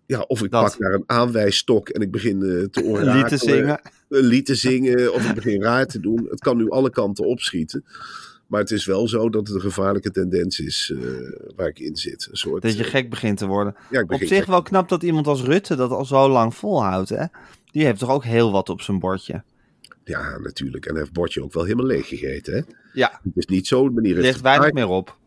Ja, 0.06 0.20
of 0.20 0.44
ik 0.44 0.52
Dat. 0.52 0.64
pak 0.64 0.80
naar 0.80 0.94
een 0.94 1.04
aanwijsstok 1.06 1.90
en 1.90 2.02
ik 2.02 2.12
begin 2.12 2.42
eh, 2.42 2.48
te 2.50 2.84
Een 2.84 2.86
orakelen. 2.86 3.16
lied 3.16 3.28
te 3.28 3.38
zingen. 3.38 3.80
een 4.10 4.26
lied 4.26 4.46
te 4.46 4.56
zingen 4.56 5.14
of 5.14 5.30
ik 5.30 5.36
begin 5.36 5.62
raar 5.62 5.86
te 5.86 6.00
doen. 6.00 6.28
Het 6.30 6.40
kan 6.40 6.58
nu 6.58 6.70
alle 6.70 6.90
kanten 6.90 7.26
opschieten. 7.26 7.84
Maar 8.50 8.60
het 8.60 8.72
is 8.72 8.86
wel 8.86 9.08
zo 9.08 9.30
dat 9.30 9.48
het 9.48 9.56
een 9.56 9.62
gevaarlijke 9.62 10.12
tendens 10.12 10.60
is 10.60 10.94
eh, 10.96 11.02
waar 11.56 11.68
ik 11.68 11.80
in 11.80 11.96
zit. 11.96 12.28
Een 12.32 12.38
soort, 12.38 12.62
Dat 12.62 12.78
je 12.78 12.84
eh, 12.84 12.90
gek 12.90 13.10
begint 13.10 13.38
te 13.38 13.46
worden. 13.48 13.76
ja, 13.90 14.02
Op 14.08 14.14
zich 14.20 14.28
gek. 14.38 14.46
wel 14.46 14.62
knap 14.62 14.90
dat 14.90 15.04
iemand 15.04 15.28
als 15.28 15.44
Rutte 15.44 15.76
dat 15.76 15.92
al 15.92 16.06
zo 16.06 16.30
lang 16.30 16.56
volhoudt. 16.56 17.10
Hè? 17.10 17.26
Die 17.72 17.86
heeft 17.86 18.00
toch 18.00 18.10
ook 18.10 18.24
heel 18.24 18.52
wat 18.52 18.70
op 18.70 18.82
zijn 18.82 19.00
bordje. 19.00 19.44
Ja, 20.04 20.38
natuurlijk. 20.38 20.84
En 20.86 20.90
hij 20.92 21.00
heeft 21.00 21.10
het 21.12 21.20
bordje 21.20 21.44
ook 21.44 21.54
wel 21.54 21.64
helemaal 21.64 21.86
leeg 21.86 22.08
gegeten. 22.08 22.54
Hè? 22.54 22.62
Ja, 22.94 23.20
Het 23.24 23.36
is 23.38 23.46
niet 23.46 23.68
zo. 23.68 23.88
de 23.88 23.94
Manier 23.94 24.16
er 24.16 24.22
ligt 24.22 24.42
weinig 24.42 24.72
meer 24.72 24.88
op. 24.88 25.18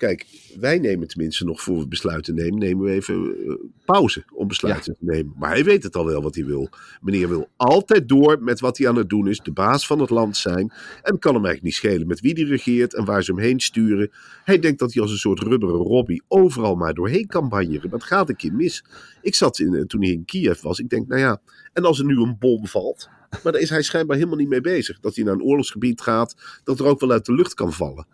Kijk, 0.00 0.26
wij 0.60 0.78
nemen 0.78 1.08
tenminste 1.08 1.44
nog 1.44 1.62
voor 1.62 1.78
we 1.78 1.88
besluiten 1.88 2.34
nemen, 2.34 2.58
nemen 2.58 2.84
we 2.84 2.90
even 2.90 3.36
eh, 3.46 3.54
pauze 3.84 4.24
om 4.34 4.48
besluiten 4.48 4.96
te 4.98 5.04
nemen. 5.04 5.32
Maar 5.36 5.50
hij 5.50 5.64
weet 5.64 5.82
het 5.82 5.96
al 5.96 6.06
wel 6.06 6.22
wat 6.22 6.34
hij 6.34 6.44
wil. 6.44 6.68
Meneer 7.00 7.28
wil 7.28 7.48
altijd 7.56 8.08
door 8.08 8.42
met 8.42 8.60
wat 8.60 8.78
hij 8.78 8.88
aan 8.88 8.96
het 8.96 9.08
doen 9.08 9.28
is, 9.28 9.38
de 9.38 9.52
baas 9.52 9.86
van 9.86 10.00
het 10.00 10.10
land 10.10 10.36
zijn. 10.36 10.72
En 11.02 11.18
kan 11.18 11.34
hem 11.34 11.44
eigenlijk 11.44 11.62
niet 11.62 11.74
schelen 11.74 12.06
met 12.06 12.20
wie 12.20 12.32
hij 12.32 12.42
regeert 12.42 12.94
en 12.94 13.04
waar 13.04 13.24
ze 13.24 13.32
hem 13.32 13.40
heen 13.40 13.60
sturen. 13.60 14.10
Hij 14.44 14.58
denkt 14.58 14.78
dat 14.78 14.92
hij 14.92 15.02
als 15.02 15.10
een 15.10 15.18
soort 15.18 15.40
rubberen 15.40 15.76
Robbie 15.76 16.22
overal 16.28 16.74
maar 16.74 16.94
doorheen 16.94 17.26
kan 17.26 17.48
banjeren. 17.48 17.90
Maar 17.90 17.98
het 17.98 18.08
gaat 18.08 18.28
een 18.28 18.36
keer 18.36 18.54
mis. 18.54 18.84
Ik 19.22 19.34
zat 19.34 19.58
in, 19.58 19.74
eh, 19.74 19.82
toen 19.82 20.02
hij 20.02 20.10
in 20.10 20.24
Kiev 20.24 20.60
was, 20.60 20.78
ik 20.78 20.88
denk, 20.88 21.08
nou 21.08 21.20
ja, 21.20 21.40
en 21.72 21.84
als 21.84 21.98
er 21.98 22.04
nu 22.04 22.16
een 22.20 22.36
bom 22.38 22.66
valt. 22.66 23.08
Maar 23.42 23.52
daar 23.52 23.60
is 23.60 23.70
hij 23.70 23.82
schijnbaar 23.82 24.16
helemaal 24.16 24.38
niet 24.38 24.48
mee 24.48 24.60
bezig. 24.60 25.00
Dat 25.00 25.14
hij 25.14 25.24
naar 25.24 25.34
een 25.34 25.42
oorlogsgebied 25.42 26.00
gaat, 26.00 26.60
dat 26.64 26.78
er 26.80 26.86
ook 26.86 27.00
wel 27.00 27.10
uit 27.10 27.26
de 27.26 27.34
lucht 27.34 27.54
kan 27.54 27.72
vallen. 27.72 28.06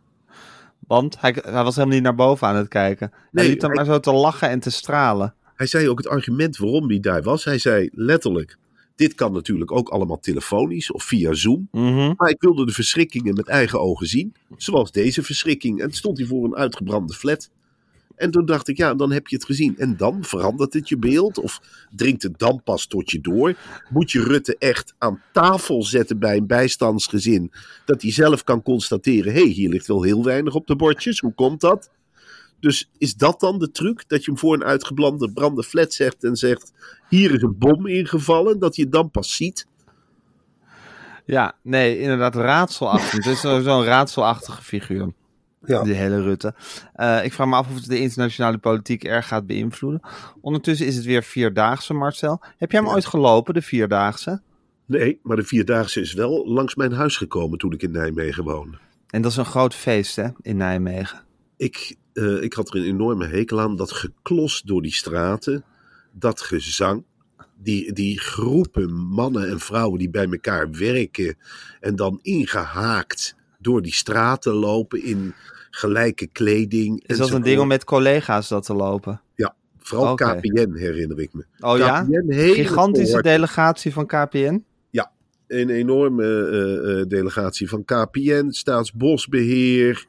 Want 0.86 1.20
hij, 1.20 1.36
hij 1.42 1.62
was 1.62 1.74
helemaal 1.74 1.94
niet 1.94 2.04
naar 2.04 2.14
boven 2.14 2.46
aan 2.48 2.56
het 2.56 2.68
kijken. 2.68 3.08
hij 3.10 3.20
Nee, 3.30 3.48
liep 3.48 3.60
dan 3.60 3.70
hij- 3.70 3.78
maar 3.84 3.94
zo 3.94 4.00
te 4.00 4.12
lachen 4.12 4.48
en 4.48 4.60
te 4.60 4.70
stralen. 4.70 5.34
Hij 5.54 5.66
zei 5.66 5.88
ook 5.88 5.98
het 5.98 6.08
argument 6.08 6.56
waarom 6.56 6.88
hij 6.88 7.00
daar 7.00 7.22
was. 7.22 7.44
Hij 7.44 7.58
zei 7.58 7.88
letterlijk: 7.92 8.56
Dit 8.96 9.14
kan 9.14 9.32
natuurlijk 9.32 9.72
ook 9.72 9.88
allemaal 9.88 10.18
telefonisch 10.20 10.92
of 10.92 11.02
via 11.04 11.32
Zoom. 11.34 11.68
Mhm. 11.72 12.12
Maar 12.16 12.30
ik 12.30 12.40
wilde 12.40 12.66
de 12.66 12.72
verschrikkingen 12.72 13.34
met 13.34 13.48
eigen 13.48 13.80
ogen 13.80 14.06
zien. 14.06 14.34
Zoals 14.56 14.90
deze 14.92 15.22
verschrikking. 15.22 15.80
En 15.80 15.92
stond 15.92 16.18
hij 16.18 16.26
voor 16.26 16.44
een 16.44 16.56
uitgebrande 16.56 17.12
flat. 17.14 17.50
En 18.16 18.30
toen 18.30 18.44
dacht 18.46 18.68
ik, 18.68 18.76
ja, 18.76 18.94
dan 18.94 19.12
heb 19.12 19.26
je 19.26 19.36
het 19.36 19.44
gezien. 19.44 19.78
En 19.78 19.96
dan 19.96 20.24
verandert 20.24 20.72
het 20.72 20.88
je 20.88 20.98
beeld? 20.98 21.38
Of 21.38 21.60
dringt 21.90 22.22
het 22.22 22.38
dan 22.38 22.60
pas 22.64 22.86
tot 22.86 23.10
je 23.10 23.20
door? 23.20 23.54
Moet 23.88 24.10
je 24.10 24.22
Rutte 24.22 24.56
echt 24.58 24.94
aan 24.98 25.22
tafel 25.32 25.82
zetten 25.82 26.18
bij 26.18 26.36
een 26.36 26.46
bijstandsgezin? 26.46 27.52
Dat 27.84 28.02
hij 28.02 28.12
zelf 28.12 28.44
kan 28.44 28.62
constateren: 28.62 29.32
hé, 29.32 29.40
hey, 29.40 29.48
hier 29.48 29.68
ligt 29.68 29.86
wel 29.86 30.02
heel 30.02 30.24
weinig 30.24 30.54
op 30.54 30.66
de 30.66 30.76
bordjes. 30.76 31.20
Hoe 31.20 31.34
komt 31.34 31.60
dat? 31.60 31.90
Dus 32.60 32.90
is 32.98 33.14
dat 33.14 33.40
dan 33.40 33.58
de 33.58 33.70
truc? 33.70 34.04
Dat 34.08 34.24
je 34.24 34.30
hem 34.30 34.40
voor 34.40 34.54
een 34.54 34.64
uitgebrande 34.64 35.32
brande 35.32 35.62
flat 35.62 35.92
zegt 35.92 36.24
en 36.24 36.36
zegt: 36.36 36.72
hier 37.08 37.34
is 37.34 37.42
een 37.42 37.58
bom 37.58 37.86
ingevallen. 37.86 38.58
Dat 38.58 38.76
je 38.76 38.82
het 38.82 38.92
dan 38.92 39.10
pas 39.10 39.36
ziet? 39.36 39.66
Ja, 41.24 41.54
nee, 41.62 41.98
inderdaad 41.98 42.34
raadselachtig. 42.34 43.12
Het 43.12 43.26
is 43.26 43.40
zo- 43.40 43.60
zo'n 43.60 43.84
raadselachtige 43.84 44.62
figuur, 44.62 45.12
Ja. 45.66 45.82
die 45.82 45.94
hele 45.94 46.22
Rutte. 46.22 46.54
Eh, 46.94 47.24
ik 47.24 47.32
vraag 47.32 47.46
me 47.48 47.54
af 47.54 47.68
of 47.68 47.74
het 47.74 47.86
de 47.86 48.00
internationale 48.00 48.58
politiek 48.58 49.04
erg 49.04 49.28
gaat 49.28 49.46
beïnvloeden. 49.46 50.00
Ondertussen 50.40 50.86
is 50.86 50.96
het 50.96 51.04
weer 51.04 51.22
Vierdaagse, 51.22 51.94
Marcel. 51.94 52.40
Heb 52.56 52.70
jij 52.70 52.80
hem 52.80 52.88
Ja. 52.88 52.94
ooit 52.94 53.06
gelopen, 53.06 53.54
de 53.54 53.62
Vierdaagse? 53.62 54.40
Nee, 54.86 55.20
maar 55.22 55.36
de 55.36 55.42
Vierdaagse 55.44 56.00
is 56.00 56.12
wel 56.12 56.48
langs 56.48 56.74
mijn 56.74 56.92
huis 56.92 57.16
gekomen 57.16 57.58
toen 57.58 57.72
ik 57.72 57.82
in 57.82 57.90
Nijmegen 57.90 58.44
woonde. 58.44 58.78
En 59.06 59.22
dat 59.22 59.30
is 59.30 59.36
een 59.36 59.44
groot 59.44 59.74
feest, 59.74 60.16
hè, 60.16 60.28
in 60.42 60.56
Nijmegen. 60.56 61.22
Ik, 61.56 61.96
eh, 62.12 62.42
ik 62.42 62.52
had 62.52 62.68
er 62.68 62.76
een 62.76 62.84
enorme 62.84 63.26
hekel 63.26 63.60
aan. 63.60 63.76
Dat 63.76 63.92
geklos 63.92 64.62
door 64.62 64.82
die 64.82 64.92
straten. 64.94 65.64
Dat 66.12 66.40
gezang. 66.40 67.04
Die, 67.58 67.92
die 67.92 68.20
groepen 68.20 68.92
mannen 68.94 69.48
en 69.48 69.60
vrouwen 69.60 69.98
die 69.98 70.10
bij 70.10 70.26
elkaar 70.30 70.70
werken. 70.70 71.36
En 71.80 71.96
dan 71.96 72.18
ingehaakt 72.22 73.35
door 73.66 73.82
die 73.82 73.94
straten 73.94 74.52
lopen 74.52 75.02
in 75.04 75.34
gelijke 75.70 76.26
kleding. 76.26 77.02
Is 77.06 77.18
dat 77.18 77.30
een 77.30 77.42
ding 77.42 77.60
om 77.60 77.68
met 77.68 77.84
collega's 77.84 78.48
dat 78.48 78.64
te 78.64 78.74
lopen? 78.74 79.20
Vooral 79.78 80.12
Oké. 80.12 80.34
KPN 80.34 80.74
herinner 80.74 81.20
ik 81.20 81.32
me. 81.32 81.44
Oh 81.60 81.78
ja? 81.78 82.02
KPN, 82.02 82.32
Gigantische 82.32 83.22
delegatie 83.22 83.92
van 83.92 84.06
KPN? 84.06 84.62
een 85.46 85.70
enorme 85.70 86.24
eh, 86.24 87.00
eh, 87.00 87.08
delegatie 87.08 87.68
van 87.68 87.84
KPN, 87.84 88.46
Staatsbosbeheer, 88.50 90.06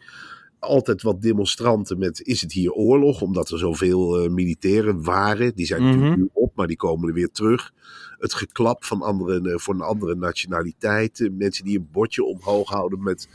altijd 0.60 1.02
wat 1.02 1.22
demonstranten 1.22 1.98
met, 1.98 2.22
is 2.22 2.42
het 2.42 2.54
hier 2.54 2.72
oorlog? 2.72 3.22
Omdat 3.22 3.50
er 3.50 3.58
zoveel 3.58 4.18
eh, 4.18 4.30
militairen 4.30 5.04
waren. 5.04 5.56
Die 5.56 5.66
zijn 5.66 5.82
Mhm. 5.82 5.92
natuurlijk 5.92 6.18
nu 6.18 6.30
op, 6.34 6.56
maar 6.56 6.68
die 6.68 6.78
komen 6.78 7.08
er 7.08 7.14
weer 7.14 7.32
terug. 7.32 7.72
Het 8.20 8.34
geklap 8.34 8.86
van 8.86 9.02
anderen 9.02 9.60
voor 9.60 9.74
een 9.74 9.82
andere 9.82 10.16
nationaliteit. 10.16 11.20
Eh, 11.20 11.30
Mensen 11.32 11.66
die 11.66 11.78
een 11.78 11.90
bordje 11.92 12.24
omhoog 12.24 12.70
houden 12.70 13.04
met, 13.04 13.28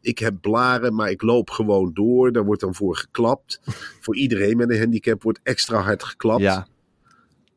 ik 0.00 0.18
heb 0.18 0.34
blaren, 0.40 0.94
maar 0.94 1.10
ik 1.10 1.22
loop 1.22 1.50
gewoon 1.50 1.90
door. 1.94 2.32
Daar 2.32 2.44
wordt 2.44 2.60
dan 2.60 2.74
voor 2.74 2.96
geklapt. 2.96 3.60
voor 4.04 4.16
iedereen 4.16 4.56
met 4.56 4.70
een 4.70 4.78
handicap 4.78 5.22
wordt 5.22 5.40
extra 5.42 5.78
hard 5.80 6.04
geklapt. 6.04 6.42
Ja. 6.42 6.66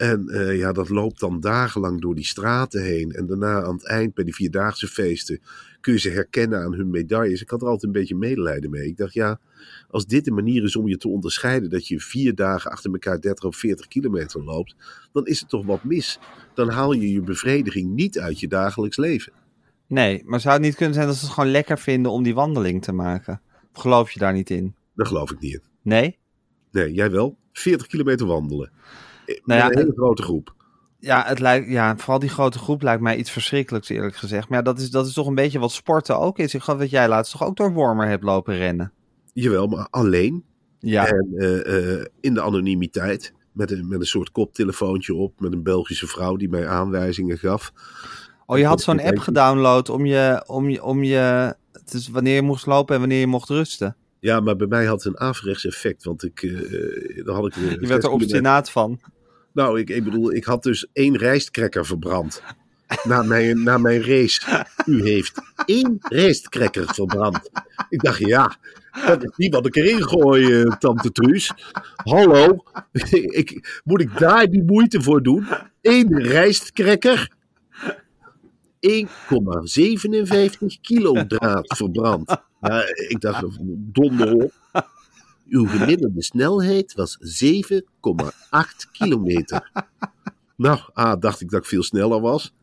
En 0.04 0.28
eh, 0.30 0.58
ja, 0.58 0.72
dat 0.72 0.90
loopt 0.90 1.20
dan 1.20 1.40
dagenlang 1.40 2.02
door 2.02 2.16
die 2.16 2.26
straten 2.26 2.84
heen. 2.84 3.12
En 3.12 3.26
daarna 3.26 3.62
aan 3.62 3.74
het 3.74 3.86
eind 3.86 4.14
bij 4.14 4.24
die 4.24 4.36
vierdaagse 4.36 4.88
feesten 4.88 5.42
kun 5.82 5.94
je 5.94 6.00
ze 6.00 6.10
herkennen 6.10 6.64
aan 6.64 6.74
hun 6.74 6.90
medailles. 6.90 7.42
Ik 7.42 7.50
had 7.50 7.62
er 7.62 7.68
altijd 7.68 7.84
een 7.84 8.00
beetje 8.00 8.16
medelijden 8.16 8.70
mee. 8.70 8.88
Ik 8.88 8.98
dacht, 8.98 9.14
ja, 9.14 9.40
als 9.90 10.06
dit 10.06 10.26
de 10.26 10.32
manier 10.32 10.64
is 10.64 10.76
om 10.76 10.88
je 10.88 10.98
te 10.98 11.08
onderscheiden 11.08 11.70
dat 11.70 11.88
je 11.88 12.00
vier 12.00 12.36
dagen 12.36 12.72
achter 12.72 12.92
elkaar 12.92 13.22
30 13.22 13.44
of 13.44 13.56
40 13.56 13.88
kilometer 13.88 14.44
loopt, 14.44 14.76
dan 15.12 15.26
is 15.26 15.40
het 15.40 15.50
toch 15.50 15.66
wat 15.66 15.84
mis. 15.84 16.20
Dan 16.54 16.70
haal 16.70 16.92
je 16.94 17.12
je 17.12 17.22
bevrediging 17.22 17.94
niet 17.94 18.20
uit 18.20 18.40
je 18.40 18.48
dagelijks 18.48 18.98
leven. 18.98 19.34
Nee, 19.88 20.22
maar 20.26 20.40
zou 20.40 20.54
het 20.54 20.64
niet 20.64 20.76
kunnen 20.76 20.94
zijn 20.94 21.08
dat 21.08 21.16
ze 21.16 21.26
het 21.26 21.34
gewoon 21.34 21.52
lekker 21.52 21.80
vinden 21.80 22.12
om 22.12 22.24
die 22.24 22.36
wandeling 22.36 22.84
te 22.84 22.92
maken? 22.94 23.42
Of 23.74 23.82
geloof 23.82 24.12
je 24.12 24.20
daar 24.20 24.34
niet 24.34 24.50
in? 24.50 24.76
Daar 24.96 25.08
geloof 25.08 25.32
ik 25.32 25.40
niet 25.40 25.54
in. 25.54 25.62
Nee? 25.82 26.18
Nee, 26.72 26.94
jij 26.94 27.12
wel? 27.12 27.38
40 27.54 27.88
kilometer 27.88 28.26
wandelen. 28.26 28.72
Nou 29.26 29.60
ja, 29.60 29.66
een 29.66 29.78
hele 29.78 29.94
grote 29.96 30.22
groep. 30.22 30.54
Ja, 31.00 31.24
het 31.26 31.40
lijkt, 31.40 31.70
ja, 31.70 31.98
vooral 31.98 32.20
die 32.20 32.30
grote 32.30 32.60
groep 32.60 32.82
lijkt 32.82 33.02
mij 33.02 33.18
iets 33.18 33.32
verschrikkelijks, 33.32 33.90
eerlijk 33.90 34.16
gezegd. 34.16 34.50
Maar 34.50 34.58
ja, 34.58 34.64
dat 34.64 34.80
is, 34.80 34.92
dat 34.92 35.08
is 35.08 35.14
toch 35.14 35.28
een 35.28 35.36
beetje 35.36 35.60
wat 35.60 35.72
sporten 35.72 36.20
ook 36.20 36.40
is. 36.40 36.54
Ik 36.54 36.62
geloof 36.62 36.80
dat 36.80 36.90
jij 36.90 37.08
laatst 37.08 37.32
toch 37.32 37.44
ook 37.44 37.56
door 37.56 37.74
Wormer 37.74 38.08
hebt 38.08 38.24
lopen 38.24 38.56
rennen. 38.58 38.92
Jawel, 39.34 39.68
maar 39.68 39.88
alleen. 39.90 40.44
Ja, 40.80 41.08
En 41.08 41.34
eh, 41.38 42.00
eh, 42.00 42.06
in 42.20 42.34
de 42.34 42.42
anonimiteit. 42.42 43.34
Met 43.52 43.72
een, 43.72 43.88
met 43.88 44.00
een 44.00 44.06
soort 44.06 44.32
koptelefoontje 44.32 45.16
op. 45.16 45.40
Met 45.40 45.54
een 45.54 45.64
Belgische 45.64 46.08
vrouw 46.08 46.36
die 46.36 46.50
mij 46.50 46.68
aanwijzingen 46.68 47.38
gaf. 47.38 47.72
oh, 48.46 48.58
je 48.58 48.66
had 48.66 48.82
zo'n 48.82 49.02
app 49.02 49.18
gedownload 49.18 49.90
om 49.90 50.06
je, 50.06 50.44
om 50.48 50.70
je, 50.70 50.84
om 50.84 51.04
je, 51.04 51.56
het 51.72 51.94
is 51.94 52.08
wanneer 52.08 52.36
je 52.36 52.42
moest 52.42 52.66
lopen 52.66 52.94
en 52.94 53.00
wanneer 53.00 53.20
je 53.20 53.28
mocht 53.28 53.50
rusten. 53.50 53.96
Ja, 54.24 54.40
maar 54.40 54.56
bij 54.56 54.68
mij 54.68 54.86
had 54.86 55.04
het 55.04 55.14
een 55.14 55.20
averechts 55.20 55.66
effect. 55.66 56.04
Want 56.04 56.24
ik, 56.24 56.42
eh 56.44 57.26
dan 57.26 57.36
had 57.36 57.46
ik... 57.46 57.56
eh, 57.56 57.72
Je 57.72 57.88
werd 57.88 58.04
er 58.04 58.10
obstinaat 58.10 58.70
van. 58.72 59.00
Nou, 59.54 59.80
ik, 59.80 59.90
ik 59.90 60.04
bedoel, 60.04 60.34
ik 60.34 60.44
had 60.44 60.64
dus 60.64 60.88
één 60.94 61.18
rijstkrekker 61.18 61.86
verbrand. 61.86 62.44
Na 63.04 63.24
mijn, 63.24 63.64
na 63.64 63.78
mijn 63.78 64.02
race. 64.04 64.66
U 64.86 65.04
heeft 65.04 65.42
één 65.66 65.98
rijstkrekker 66.00 66.94
verbrand. 66.94 67.50
Ik 67.90 68.02
dacht, 68.02 68.18
ja, 68.18 68.58
dat 69.06 69.24
is 69.24 69.32
niet 69.36 69.54
wat 69.54 69.66
ik 69.66 69.76
erin 69.76 70.04
gooi, 70.04 70.62
eh, 70.62 70.76
tante 70.78 71.12
Truus. 71.12 71.52
Hallo, 71.96 72.64
ik, 73.42 73.82
moet 73.84 74.02
ik 74.02 74.18
daar 74.20 74.48
die 74.48 74.64
moeite 74.64 75.02
voor 75.02 75.24
doen? 75.24 75.48
Eén 75.82 76.20
rijstkrekker? 76.22 77.30
1,57 78.90 79.02
kilo 80.82 81.26
draad 81.28 81.78
verbrand. 81.78 82.38
Maar 82.70 82.90
ik 83.08 83.22
dacht, 83.22 83.44
donder 83.78 84.34
op. 84.34 84.52
Uw 85.48 85.68
gemiddelde 85.68 86.24
snelheid 86.24 86.94
was 86.94 87.18
7,8 87.44 88.92
kilometer. 88.92 89.72
Nou, 90.56 90.80
ah, 90.94 91.20
dacht 91.20 91.42
ik 91.42 91.50
dat 91.50 91.60
ik 91.60 91.66
veel 91.66 91.84
sneller 91.84 92.22
was. 92.22 92.54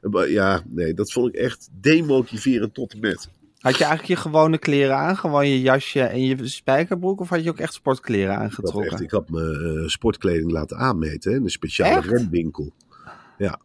Maar 0.00 0.30
ja, 0.30 0.62
nee, 0.68 0.94
dat 0.94 1.12
vond 1.12 1.28
ik 1.28 1.40
echt 1.40 1.68
demotiverend 1.80 2.74
tot 2.74 2.92
en 2.92 3.00
met. 3.00 3.28
Had 3.58 3.76
je 3.76 3.84
eigenlijk 3.84 4.20
je 4.20 4.28
gewone 4.28 4.58
kleren 4.58 4.96
aan? 4.96 5.16
Gewoon 5.16 5.48
je 5.48 5.60
jasje 5.60 6.00
en 6.00 6.22
je 6.22 6.48
spijkerbroek? 6.48 7.20
Of 7.20 7.28
had 7.28 7.44
je 7.44 7.50
ook 7.50 7.58
echt 7.58 7.74
sportkleren 7.74 8.32
Ik 8.32 8.36
had, 8.36 8.42
aangetrokken? 8.42 8.90
echt, 8.92 9.00
ik 9.00 9.10
had 9.10 9.30
mijn 9.30 9.54
eh, 9.54 9.88
sportkleding 9.88 10.50
laten 10.50 10.76
aanmeten 10.76 11.30
hè, 11.30 11.36
in 11.36 11.44
een 11.44 11.50
speciale 11.50 11.96
Echt? 11.96 12.06
renwinkel. 12.08 12.72
Ja. 13.38 13.60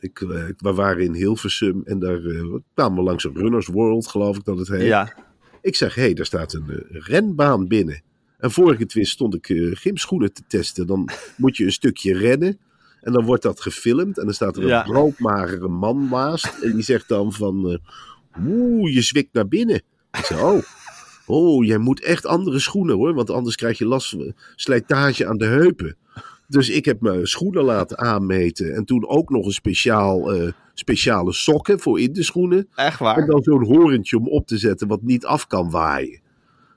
Ik, 0.00 0.20
eh, 0.20 0.44
we 0.56 0.72
waren 0.72 1.02
in 1.04 1.14
Hilversum 1.14 1.82
en 1.84 1.98
daar 1.98 2.24
eh, 2.24 2.54
kwamen 2.74 2.98
we 2.98 3.02
langs 3.04 3.24
een 3.24 3.34
Runners 3.36 3.66
World, 3.66 4.06
geloof 4.06 4.36
ik 4.36 4.44
dat 4.44 4.58
het 4.58 4.68
heet. 4.68 4.82
Ja, 4.82 5.12
Ik 5.62 5.76
zeg, 5.76 5.94
hé, 5.94 6.02
hey, 6.02 6.14
daar 6.14 6.26
staat 6.26 6.52
een 6.52 6.70
eh, 6.70 7.00
renbaan 7.06 7.66
binnen. 7.68 8.02
En 8.38 8.50
voor 8.50 8.72
ik 8.72 8.78
het 8.78 8.92
wist 8.92 9.12
stond 9.12 9.34
ik 9.34 9.46
gymschoenen 9.78 10.32
te 10.32 10.42
testen. 10.48 10.86
Dan 10.86 11.08
moet 11.36 11.56
je 11.56 11.64
een 11.64 11.72
stukje 11.72 12.18
rennen. 12.18 12.58
En 13.00 13.12
dan 13.12 13.24
wordt 13.24 13.42
dat 13.42 13.60
gefilmd. 13.60 14.18
En 14.18 14.24
dan 14.24 14.34
staat 14.34 14.56
er 14.56 14.62
een 14.62 14.68
Ja. 14.68 14.82
broodmagere 14.82 15.68
man 15.68 16.08
naast. 16.10 16.58
En 16.62 16.72
die 16.72 16.82
zegt 16.82 17.08
dan 17.08 17.32
van... 17.32 17.68
eh, 17.70 18.46
Oeh, 18.46 18.92
je 18.94 19.02
zwikt 19.02 19.32
naar 19.32 19.48
binnen. 19.48 19.76
Ik 20.12 20.24
zeg, 20.24 20.42
oh. 20.42 20.62
Oh, 21.26 21.64
jij 21.64 21.78
moet 21.78 22.02
echt 22.02 22.26
andere 22.26 22.58
schoenen 22.58 22.94
hoor. 22.96 23.14
Want 23.14 23.30
anders 23.30 23.56
krijg 23.56 23.78
je 23.78 23.86
last 23.86 24.08
van 24.08 24.34
slijtage 24.56 25.26
aan 25.26 25.36
de 25.36 25.44
heupen. 25.44 25.96
Dus 26.50 26.68
ik 26.70 26.84
heb 26.84 27.00
mijn 27.00 27.26
schoenen 27.26 27.64
laten 27.64 27.98
aanmeten. 27.98 28.74
En 28.74 28.84
toen 28.84 29.08
ook 29.08 29.30
nog 29.30 29.46
een 29.46 29.52
speciaal, 29.52 30.32
eh, 30.32 30.52
speciale 30.74 31.32
sokken 31.32 31.80
voor 31.80 32.00
in 32.00 32.12
de 32.12 32.22
schoenen. 32.22 32.68
echt 32.74 32.98
En 32.98 33.04
waar. 33.04 33.26
dan 33.26 33.42
zo'n 33.42 33.64
horentje 33.64 34.16
om 34.18 34.28
op 34.28 34.46
te 34.46 34.58
zetten 34.58 34.88
wat 34.88 35.02
niet 35.02 35.24
af 35.24 35.46
kan 35.46 35.70
waaien. 35.70 36.20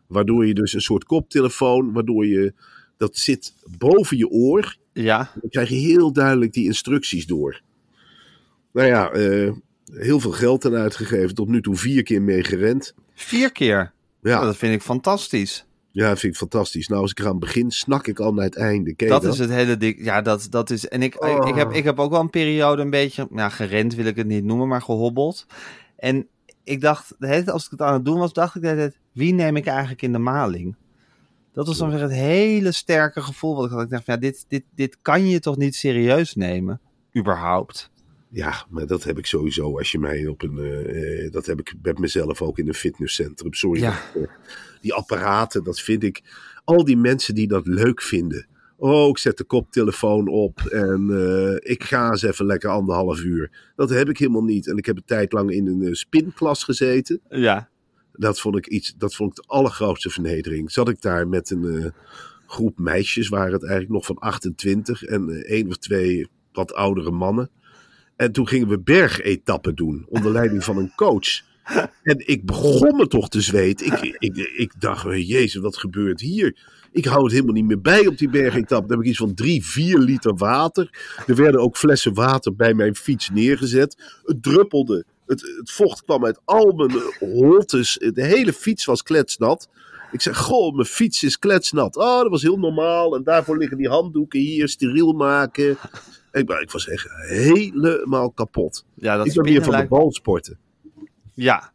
Waardoor 0.07 0.45
je 0.47 0.53
dus 0.53 0.73
een 0.73 0.81
soort 0.81 1.03
koptelefoon, 1.03 1.91
waardoor 1.93 2.25
je, 2.27 2.53
dat 2.97 3.17
zit 3.17 3.53
boven 3.77 4.17
je 4.17 4.29
oor. 4.29 4.75
Ja, 4.93 5.31
Dan 5.41 5.49
krijg 5.49 5.69
je 5.69 5.75
heel 5.75 6.13
duidelijk 6.13 6.53
die 6.53 6.65
instructies 6.65 7.25
door. 7.25 7.61
Nou 8.73 8.87
ja, 8.87 9.09
eh, 9.11 9.51
heel 9.93 10.19
veel 10.19 10.31
geld 10.31 10.65
aan 10.65 10.75
uitgegeven. 10.75 11.35
Tot 11.35 11.47
nu 11.47 11.61
toe 11.61 11.75
vier 11.75 12.03
keer 12.03 12.21
mee 12.21 12.43
gerend. 12.43 12.93
vier 13.13 13.51
keer. 13.51 13.93
Ja, 14.21 14.43
dat 14.43 14.57
vind 14.57 14.73
ik 14.73 14.81
fantastisch. 14.81 15.65
Ja, 15.91 16.07
vind 16.15 16.33
ik 16.33 16.39
fantastisch. 16.39 16.87
Nou, 16.87 17.01
als 17.01 17.11
ik 17.11 17.19
eraan 17.19 17.39
begin, 17.39 17.71
snak 17.71 18.07
ik 18.07 18.19
al 18.19 18.33
naar 18.33 18.45
het 18.45 18.55
einde. 18.55 18.93
Ken 18.95 19.07
Dat 19.07 19.23
is 19.23 19.37
het 19.37 19.49
hele 19.49 19.77
ding. 19.77 20.03
Ja, 20.03 20.21
dat, 20.21 20.47
dat 20.49 20.69
is. 20.69 20.87
En 20.87 21.01
ik, 21.01 21.15
ik, 21.15 21.21
Oh. 21.23 21.47
ik, 21.49 21.55
heb, 21.55 21.71
ik 21.71 21.83
heb 21.83 21.99
ook 21.99 22.11
wel 22.11 22.19
een 22.19 22.29
periode 22.29 22.81
een 22.81 22.89
beetje. 22.89 23.27
Nou, 23.29 23.51
gerend 23.51 23.95
wil 23.95 24.05
ik 24.05 24.15
het 24.15 24.27
niet 24.27 24.43
noemen, 24.43 24.67
maar 24.67 24.81
gehobbeld. 24.81 25.45
En 25.97 26.27
ik 26.63 26.81
dacht, 26.81 27.15
de 27.19 27.27
hele 27.27 27.37
tijd 27.43 27.49
als 27.53 27.65
ik 27.65 27.71
het 27.71 27.81
aan 27.81 27.93
het 27.93 28.05
doen 28.05 28.19
was, 28.19 28.33
dacht 28.33 28.55
ik 28.55 28.61
tijd, 28.61 28.97
wie 29.11 29.33
neem 29.33 29.55
ik 29.55 29.65
eigenlijk 29.65 30.01
in 30.01 30.11
de 30.11 30.17
maling? 30.19 30.75
Dat 31.53 31.67
was 31.67 31.77
dan 31.77 31.89
weer 31.89 32.01
het 32.01 32.11
hele 32.11 32.71
sterke 32.71 33.21
gevoel 33.21 33.55
wat 33.55 33.65
ik 33.65 33.71
had. 33.71 33.81
Ik 33.81 33.89
dacht, 33.89 34.03
van, 34.05 34.13
ja, 34.13 34.19
dit, 34.19 34.45
dit, 34.47 34.63
dit 34.75 34.97
kan 35.01 35.27
je 35.27 35.39
toch 35.39 35.57
niet 35.57 35.75
serieus 35.75 36.35
nemen? 36.35 36.79
Überhaupt. 37.17 37.89
Ja, 38.29 38.65
maar 38.69 38.85
dat 38.85 39.03
heb 39.03 39.17
ik 39.17 39.25
sowieso 39.25 39.77
als 39.77 39.91
je 39.91 39.99
mij 39.99 40.27
op 40.27 40.41
een. 40.41 40.57
eh, 40.57 41.25
eh, 41.25 41.31
dat 41.31 41.45
heb 41.45 41.59
ik 41.59 41.73
met 41.81 41.99
mezelf 41.99 42.41
ook 42.41 42.57
in 42.59 42.67
een 42.67 42.73
fitnesscentrum. 42.73 43.53
Sorry. 43.53 43.81
Ja. 43.81 43.99
dat 44.13 44.23
eh, 44.23 44.29
die 44.81 44.93
apparaten, 44.93 45.63
dat 45.63 45.79
vind 45.79 46.03
ik. 46.03 46.21
Al 46.63 46.83
die 46.85 46.97
mensen 46.97 47.35
die 47.35 47.47
dat 47.47 47.67
leuk 47.67 48.01
vinden. 48.01 48.47
Oh, 48.77 49.09
ik 49.09 49.17
zet 49.17 49.37
de 49.37 49.43
koptelefoon 49.43 50.27
op 50.27 50.59
en 50.59 51.09
eh, 51.09 51.71
ik 51.71 51.83
ga 51.83 52.09
eens 52.09 52.21
even 52.21 52.45
lekker 52.45 52.69
anderhalf 52.69 53.19
uur. 53.19 53.71
Dat 53.75 53.89
heb 53.89 54.09
ik 54.09 54.17
helemaal 54.17 54.43
niet. 54.43 54.67
En 54.67 54.77
ik 54.77 54.85
heb 54.85 54.95
een 54.95 55.05
tijd 55.05 55.31
lang 55.31 55.51
in 55.51 55.67
een 55.67 55.81
eh, 55.81 55.93
spinklas 55.93 56.63
gezeten. 56.63 57.21
Ja. 57.29 57.69
Dat 58.13 58.39
vond 58.39 58.57
ik 58.57 58.67
iets. 58.67 58.93
Dat 58.97 59.15
vond 59.15 59.29
ik 59.29 59.35
de 59.35 59.53
allergrootste 59.53 60.09
vernedering. 60.09 60.71
Zat 60.71 60.89
ik 60.89 61.01
daar 61.01 61.27
met 61.27 61.49
een 61.49 61.65
eh, 61.65 61.91
groep 62.45 62.79
meisjes, 62.79 63.29
waren 63.29 63.53
het 63.53 63.63
eigenlijk 63.63 63.93
nog 63.93 64.05
van 64.05 64.17
28 64.17 65.03
en 65.03 65.29
één 65.45 65.67
of 65.67 65.77
twee 65.77 66.27
wat 66.51 66.73
oudere 66.73 67.11
mannen. 67.11 67.49
En 68.15 68.31
toen 68.31 68.47
gingen 68.47 68.67
we 68.67 68.79
bergetappen 68.79 69.75
doen 69.75 70.05
onder 70.09 70.31
leiding 70.31 70.63
van 70.63 70.77
een 70.77 70.91
coach. 70.95 71.41
En 72.03 72.27
ik 72.27 72.45
begon 72.45 72.95
me 72.95 73.07
toch 73.07 73.29
te 73.29 73.41
zweten. 73.41 73.85
Ik, 73.85 74.15
ik, 74.19 74.37
ik 74.37 74.73
dacht, 74.79 75.03
jezus, 75.27 75.61
wat 75.61 75.77
gebeurt 75.77 76.21
hier? 76.21 76.57
Ik 76.91 77.05
hou 77.05 77.23
het 77.23 77.31
helemaal 77.31 77.53
niet 77.53 77.65
meer 77.65 77.81
bij 77.81 78.07
op 78.07 78.17
die 78.17 78.29
bergetappe. 78.29 78.87
Dan 78.87 78.97
heb 78.97 78.99
ik 78.99 79.05
iets 79.11 79.17
van 79.17 79.33
drie, 79.33 79.65
vier 79.65 79.97
liter 79.97 80.35
water. 80.35 80.89
Er 81.27 81.35
werden 81.35 81.61
ook 81.61 81.77
flessen 81.77 82.13
water 82.13 82.55
bij 82.55 82.73
mijn 82.73 82.95
fiets 82.95 83.29
neergezet. 83.29 84.19
Het 84.23 84.43
druppelde. 84.43 85.05
Het, 85.25 85.41
het 85.57 85.71
vocht 85.71 86.03
kwam 86.03 86.25
uit 86.25 86.39
al 86.45 86.71
mijn 86.71 86.91
holtes. 87.19 87.93
De 88.13 88.25
hele 88.25 88.53
fiets 88.53 88.85
was 88.85 89.03
kletsnat. 89.03 89.69
Ik 90.11 90.21
zeg, 90.21 90.37
goh, 90.37 90.75
mijn 90.75 90.87
fiets 90.87 91.23
is 91.23 91.39
kletsnat. 91.39 91.95
Oh, 91.95 92.21
dat 92.21 92.29
was 92.29 92.41
heel 92.41 92.57
normaal. 92.57 93.15
En 93.15 93.23
daarvoor 93.23 93.57
liggen 93.57 93.77
die 93.77 93.89
handdoeken 93.89 94.39
hier, 94.39 94.67
steriel 94.69 95.11
maken. 95.13 95.77
Ik, 96.31 96.49
ik 96.49 96.71
was 96.71 96.87
echt 96.87 97.07
helemaal 97.27 98.31
kapot. 98.31 98.85
Ja, 98.95 99.17
dat 99.17 99.25
ik 99.25 99.33
ben 99.33 99.43
meer 99.43 99.51
spinnen 99.51 99.61
van 99.63 99.71
de 99.71 99.77
lijkt- 99.77 99.89
balsporten. 99.89 100.57
Ja. 101.41 101.71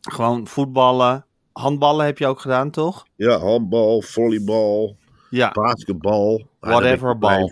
Gewoon 0.00 0.46
voetballen. 0.46 1.24
Handballen 1.52 2.06
heb 2.06 2.18
je 2.18 2.26
ook 2.26 2.40
gedaan, 2.40 2.70
toch? 2.70 3.06
Ja, 3.16 3.38
handbal, 3.38 4.02
volleybal, 4.02 4.96
Ja. 5.30 5.50
basketbal. 5.50 6.48
Whatever 6.60 7.18
bal. 7.18 7.50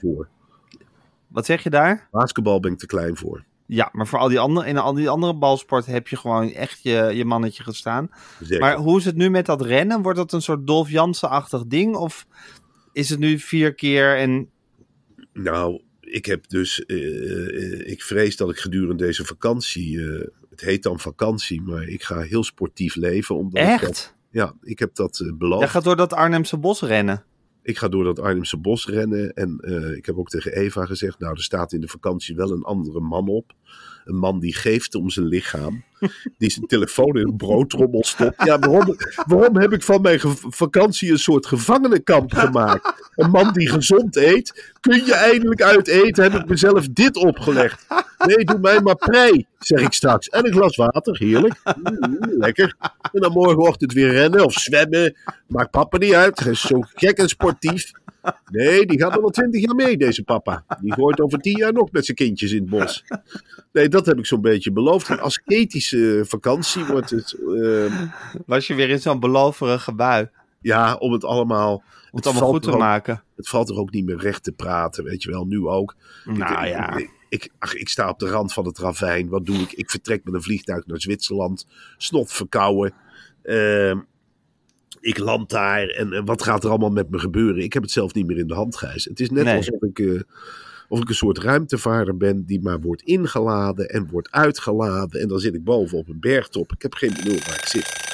Wat 1.28 1.46
zeg 1.46 1.62
je 1.62 1.70
daar? 1.70 2.08
Basketbal 2.10 2.60
ben 2.60 2.72
ik 2.72 2.78
te 2.78 2.86
klein 2.86 3.16
voor. 3.16 3.44
Ja, 3.66 3.88
maar 3.92 4.06
voor 4.06 4.18
al 4.18 4.28
die 4.28 4.38
andere, 4.40 4.66
in 4.68 4.78
al 4.78 4.92
die 4.94 5.08
andere 5.08 5.34
balsporten 5.34 5.92
heb 5.92 6.08
je 6.08 6.16
gewoon 6.16 6.52
echt 6.52 6.82
je, 6.82 7.10
je 7.14 7.24
mannetje 7.24 7.62
gestaan. 7.62 8.10
Zeker. 8.40 8.60
Maar 8.60 8.76
hoe 8.76 8.98
is 8.98 9.04
het 9.04 9.16
nu 9.16 9.30
met 9.30 9.46
dat 9.46 9.62
rennen? 9.62 10.02
Wordt 10.02 10.18
dat 10.18 10.32
een 10.32 10.42
soort 10.42 10.66
Dolf 10.66 10.90
Jansen-achtig 10.90 11.66
ding? 11.66 11.96
Of 11.96 12.26
is 12.92 13.08
het 13.08 13.18
nu 13.18 13.38
vier 13.38 13.74
keer 13.74 14.16
en... 14.16 14.50
Nou, 15.32 15.82
ik 16.00 16.26
heb 16.26 16.48
dus. 16.48 16.84
eh, 16.86 16.96
eh, 16.96 17.90
ik 17.90 18.02
vrees 18.02 18.36
dat 18.36 18.50
ik 18.50 18.56
gedurende 18.58 19.04
deze 19.04 19.24
vakantie. 19.24 20.00
eh, 20.00 20.26
het 20.60 20.68
heet 20.68 20.82
dan 20.82 21.00
vakantie, 21.00 21.62
maar 21.62 21.82
ik 21.82 22.02
ga 22.02 22.20
heel 22.20 22.44
sportief 22.44 22.94
leven. 22.94 23.36
Omdat 23.36 23.62
dat 23.62 23.82
Echt? 23.82 24.16
Ja, 24.30 24.54
ik 24.62 24.78
heb 24.78 24.94
dat 24.94 25.20
eh, 25.20 25.32
beloofd. 25.32 25.60
Jij 25.60 25.70
gaat 25.70 25.84
door 25.84 25.96
dat 25.96 26.12
Arnhemse 26.12 26.56
bos 26.56 26.80
rennen. 26.80 27.24
Ik 27.62 27.78
ga 27.78 27.88
door 27.88 28.04
dat 28.04 28.18
Arnhemse 28.18 28.56
bos 28.56 28.86
rennen. 28.86 29.32
En 29.32 29.58
eh, 29.60 29.96
ik 29.96 30.06
heb 30.06 30.18
ook 30.18 30.28
tegen 30.28 30.52
Eva 30.52 30.84
gezegd: 30.84 31.18
Nou, 31.18 31.34
er 31.34 31.42
staat 31.42 31.72
in 31.72 31.80
de 31.80 31.88
vakantie 31.88 32.36
wel 32.36 32.50
een 32.50 32.62
andere 32.62 33.00
man 33.00 33.28
op. 33.28 33.52
Een 34.04 34.16
man 34.16 34.40
die 34.40 34.54
geeft 34.54 34.94
om 34.94 35.10
zijn 35.10 35.26
lichaam. 35.26 35.84
Die 36.38 36.50
zijn 36.50 36.66
telefoon 36.66 37.16
in 37.16 37.26
een 37.26 37.36
broodtrommel 37.36 38.04
stopt. 38.04 38.44
Ja, 38.44 38.58
waarom, 38.58 38.96
waarom 39.26 39.56
heb 39.56 39.72
ik 39.72 39.82
van 39.82 40.00
mijn 40.00 40.20
vakantie 40.48 41.10
een 41.10 41.18
soort 41.18 41.46
gevangenenkamp 41.46 42.32
gemaakt? 42.32 43.10
Een 43.14 43.30
man 43.30 43.52
die 43.52 43.70
gezond 43.70 44.16
eet. 44.16 44.72
Kun 44.80 45.04
je 45.04 45.14
eindelijk 45.14 45.62
uit 45.62 45.88
eten? 45.88 46.22
Heb 46.22 46.42
ik 46.42 46.48
mezelf 46.48 46.88
dit 46.92 47.16
opgelegd? 47.16 47.86
Nee, 48.18 48.44
doe 48.44 48.58
mij 48.58 48.80
maar 48.80 48.96
prei, 48.96 49.46
zeg 49.58 49.80
ik 49.80 49.92
straks. 49.92 50.28
En 50.28 50.46
een 50.46 50.52
glas 50.52 50.76
water, 50.76 51.18
heerlijk. 51.18 51.54
Mm, 51.82 52.18
lekker. 52.20 52.76
En 53.12 53.20
dan 53.20 53.32
morgenochtend 53.32 53.92
weer 53.92 54.10
rennen 54.10 54.44
of 54.44 54.52
zwemmen. 54.52 55.16
Maakt 55.46 55.70
papa 55.70 55.98
niet 55.98 56.12
uit. 56.12 56.40
Hij 56.40 56.52
is 56.52 56.60
zo 56.60 56.80
gek 56.94 57.18
en 57.18 57.28
sportief. 57.28 57.90
Nee, 58.50 58.86
die 58.86 58.98
gaat 59.00 59.10
nog 59.12 59.20
wel 59.20 59.30
twintig 59.30 59.60
jaar 59.60 59.74
mee, 59.74 59.96
deze 59.96 60.22
papa. 60.22 60.64
Die 60.80 60.92
gooit 60.92 61.20
over 61.20 61.38
tien 61.38 61.56
jaar 61.58 61.72
nog 61.72 61.90
met 61.92 62.04
zijn 62.04 62.16
kindjes 62.16 62.52
in 62.52 62.60
het 62.60 62.70
bos. 62.70 63.04
Nee, 63.72 63.88
dat 63.88 64.06
heb 64.06 64.18
ik 64.18 64.26
zo'n 64.26 64.40
beetje 64.40 64.72
beloofd. 64.72 65.08
Een 65.08 65.20
ascetische 65.20 66.22
vakantie 66.26 66.84
wordt 66.84 67.10
het. 67.10 67.32
eh, 67.62 68.02
Was 68.46 68.66
je 68.66 68.74
weer 68.74 68.90
in 68.90 69.00
zo'n 69.00 69.20
beloverige 69.20 69.94
bui. 69.94 70.28
ja, 70.60 70.94
om 70.94 71.12
het 71.12 71.24
allemaal. 71.24 71.74
Om 71.74 71.84
het 72.16 72.24
Het 72.24 72.26
allemaal 72.26 72.52
goed 72.52 72.62
te 72.62 72.70
ook- 72.72 72.78
maken. 72.78 73.22
Het 73.36 73.48
valt 73.48 73.68
er 73.68 73.76
ook 73.78 73.90
niet 73.90 74.04
meer 74.04 74.18
recht 74.18 74.42
te 74.42 74.52
praten, 74.52 75.04
weet 75.04 75.22
je 75.22 75.30
wel. 75.30 75.44
Nu 75.46 75.66
ook. 75.66 75.94
Nou 76.24 76.64
ik, 76.66 76.68
ja. 76.72 76.96
Ik, 76.96 77.10
ik, 77.28 77.50
ach, 77.58 77.74
ik 77.74 77.88
sta 77.88 78.08
op 78.08 78.18
de 78.18 78.28
rand 78.28 78.52
van 78.52 78.66
het 78.66 78.78
ravijn. 78.78 79.28
Wat 79.28 79.46
doe 79.46 79.56
ik? 79.56 79.72
Ik 79.72 79.90
vertrek 79.90 80.24
met 80.24 80.34
een 80.34 80.42
vliegtuig 80.42 80.86
naar 80.86 81.00
Zwitserland. 81.00 81.66
Snot 81.96 82.32
verkouden. 82.32 82.92
Ehm, 83.42 83.98
ik 85.00 85.18
land 85.18 85.50
daar. 85.50 85.86
En, 85.86 86.12
en 86.12 86.24
wat 86.24 86.42
gaat 86.42 86.64
er 86.64 86.70
allemaal 86.70 86.90
met 86.90 87.10
me 87.10 87.18
gebeuren? 87.18 87.62
Ik 87.62 87.72
heb 87.72 87.82
het 87.82 87.92
zelf 87.92 88.14
niet 88.14 88.26
meer 88.26 88.38
in 88.38 88.46
de 88.46 88.54
hand, 88.54 88.76
Gijs. 88.76 89.04
Het 89.04 89.20
is 89.20 89.30
net 89.30 89.44
Nee. 89.44 89.56
alsof 89.56 89.82
ik, 89.82 89.98
eh, 89.98 90.20
of 90.88 91.00
ik 91.00 91.08
een 91.08 91.14
soort 91.14 91.38
ruimtevaarder 91.38 92.16
ben 92.16 92.44
die 92.44 92.60
maar 92.60 92.80
wordt 92.80 93.02
ingeladen 93.02 93.88
en 93.88 94.08
wordt 94.10 94.30
uitgeladen. 94.30 95.20
En 95.20 95.28
dan 95.28 95.38
zit 95.38 95.54
ik 95.54 95.64
boven 95.64 95.98
op 95.98 96.08
een 96.08 96.20
bergtop. 96.20 96.72
Ik 96.72 96.82
heb 96.82 96.94
geen 96.94 97.12
benul 97.22 97.38
waar 97.46 97.58
ik 97.58 97.66
zit. 97.68 98.06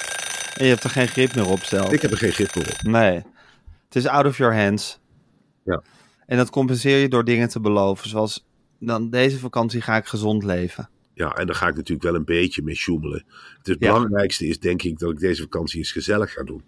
En 0.57 0.65
je 0.65 0.71
hebt 0.71 0.85
er 0.85 0.91
geen 0.91 1.09
grip 1.09 1.35
meer 1.35 1.49
op 1.49 1.63
zelf. 1.63 1.93
Ik 1.93 2.03
heb 2.03 2.11
er 2.11 2.17
geen 2.17 2.33
grip 2.33 2.55
meer 2.55 2.69
op. 2.71 2.83
Nee. 2.83 3.15
Het 3.85 3.97
is 3.97 4.07
out 4.07 4.27
of 4.27 4.37
your 4.37 4.57
hands. 4.63 5.01
Ja. 5.65 5.83
En 6.27 6.37
dat 6.37 6.51
compenseer 6.51 6.99
je 6.99 7.09
door 7.09 7.25
dingen 7.25 7.49
te 7.49 7.61
beloven. 7.61 8.09
Zoals, 8.09 8.47
dan 8.79 9.11
deze 9.11 9.39
vakantie 9.39 9.81
ga 9.81 9.97
ik 9.97 10.07
gezond 10.07 10.45
leven. 10.45 10.89
Ja, 11.15 11.33
en 11.33 11.47
daar 11.47 11.57
ga 11.57 11.69
ik 11.69 11.75
natuurlijk 11.77 12.03
wel 12.03 12.15
een 12.15 12.25
beetje 12.25 12.63
mee 12.63 12.75
sjoemelen. 12.75 13.25
Het 13.63 13.67
Ja. 13.67 13.75
belangrijkste 13.93 14.47
is 14.47 14.59
denk 14.59 14.83
ik 14.83 14.99
dat 14.99 15.11
ik 15.11 15.19
deze 15.19 15.43
vakantie 15.43 15.79
eens 15.79 15.93
gezellig 15.93 16.33
ga 16.33 16.43
doen. 16.43 16.63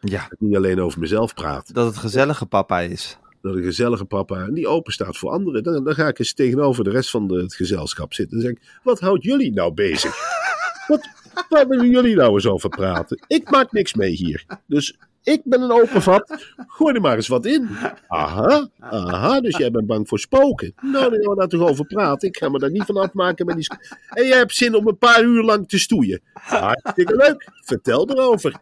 Ja. 0.00 0.22
Dat 0.22 0.32
ik 0.32 0.40
niet 0.40 0.56
alleen 0.56 0.80
over 0.80 1.00
mezelf 1.00 1.34
praat. 1.34 1.74
Dat 1.74 1.86
het 1.86 1.96
gezellige 1.96 2.46
papa 2.46 2.80
is. 2.80 3.18
Dat 3.42 3.54
een 3.54 3.62
gezellige 3.62 4.04
papa 4.04 4.44
en 4.44 4.54
die 4.54 4.66
open 4.68 4.92
staat 4.92 5.16
voor 5.16 5.30
anderen. 5.30 5.62
Dan, 5.62 5.84
dan 5.84 5.94
ga 5.94 6.08
ik 6.08 6.18
eens 6.18 6.32
tegenover 6.32 6.84
de 6.84 6.90
rest 6.90 7.10
van 7.10 7.28
de, 7.28 7.34
het 7.42 7.54
gezelschap 7.54 8.12
zitten. 8.14 8.36
En 8.36 8.42
zeg 8.42 8.52
ik, 8.52 8.78
wat 8.82 9.00
houdt 9.00 9.24
jullie 9.24 9.52
nou 9.52 9.72
bezig? 9.72 10.16
wat, 10.88 11.08
waar 11.48 11.68
willen 11.68 11.90
jullie 11.90 12.16
nou 12.16 12.32
eens 12.34 12.46
over 12.46 12.68
praten? 12.68 13.24
Ik 13.26 13.50
maak 13.50 13.72
niks 13.72 13.94
mee 13.94 14.12
hier. 14.12 14.44
Dus 14.66 14.98
ik 15.22 15.40
ben 15.44 15.62
een 15.62 15.72
open 15.72 16.02
vat. 16.02 16.52
Gooi 16.66 16.94
er 16.94 17.00
maar 17.00 17.16
eens 17.16 17.28
wat 17.28 17.46
in. 17.46 17.68
Aha, 18.08 18.68
aha, 18.78 19.40
dus 19.40 19.56
jij 19.56 19.70
bent 19.70 19.86
bang 19.86 20.08
voor 20.08 20.18
spoken. 20.18 20.72
Nou, 20.80 21.10
dan 21.10 21.36
gaan 21.50 21.58
we 21.60 21.68
over 21.68 21.86
praten. 21.86 22.28
Ik 22.28 22.36
ga 22.36 22.48
me 22.48 22.58
daar 22.58 22.70
niet 22.70 22.84
van 22.84 22.96
afmaken 22.96 23.46
met 23.46 23.56
die... 23.56 23.66
En 24.08 24.26
jij 24.26 24.36
hebt 24.36 24.54
zin 24.54 24.74
om 24.74 24.88
een 24.88 24.98
paar 24.98 25.22
uur 25.22 25.42
lang 25.42 25.68
te 25.68 25.78
stoeien. 25.78 26.20
Hartstikke 26.32 27.16
leuk. 27.16 27.48
Vertel 27.64 28.10
erover. 28.10 28.54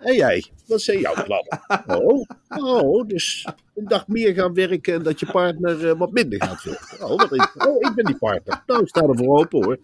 En 0.00 0.14
jij, 0.14 0.44
wat 0.66 0.80
zijn 0.80 1.00
jouw 1.00 1.24
plannen? 1.24 1.60
Oh, 1.86 2.24
oh, 2.48 3.06
dus 3.06 3.46
een 3.74 3.84
dag 3.84 4.08
meer 4.08 4.34
gaan 4.34 4.54
werken 4.54 4.94
en 4.94 5.02
dat 5.02 5.20
je 5.20 5.26
partner 5.26 5.88
eh, 5.88 5.98
wat 5.98 6.12
minder 6.12 6.42
gaat 6.44 6.62
werken. 6.62 7.06
Oh, 7.06 7.16
wat 7.16 7.32
is, 7.32 7.46
oh, 7.66 7.76
ik 7.76 7.94
ben 7.94 8.04
die 8.04 8.18
partner. 8.18 8.62
Nou, 8.66 8.82
ik 8.82 8.88
sta 8.88 9.00
er 9.00 9.16
voor 9.16 9.38
open 9.38 9.64
hoor. 9.64 9.78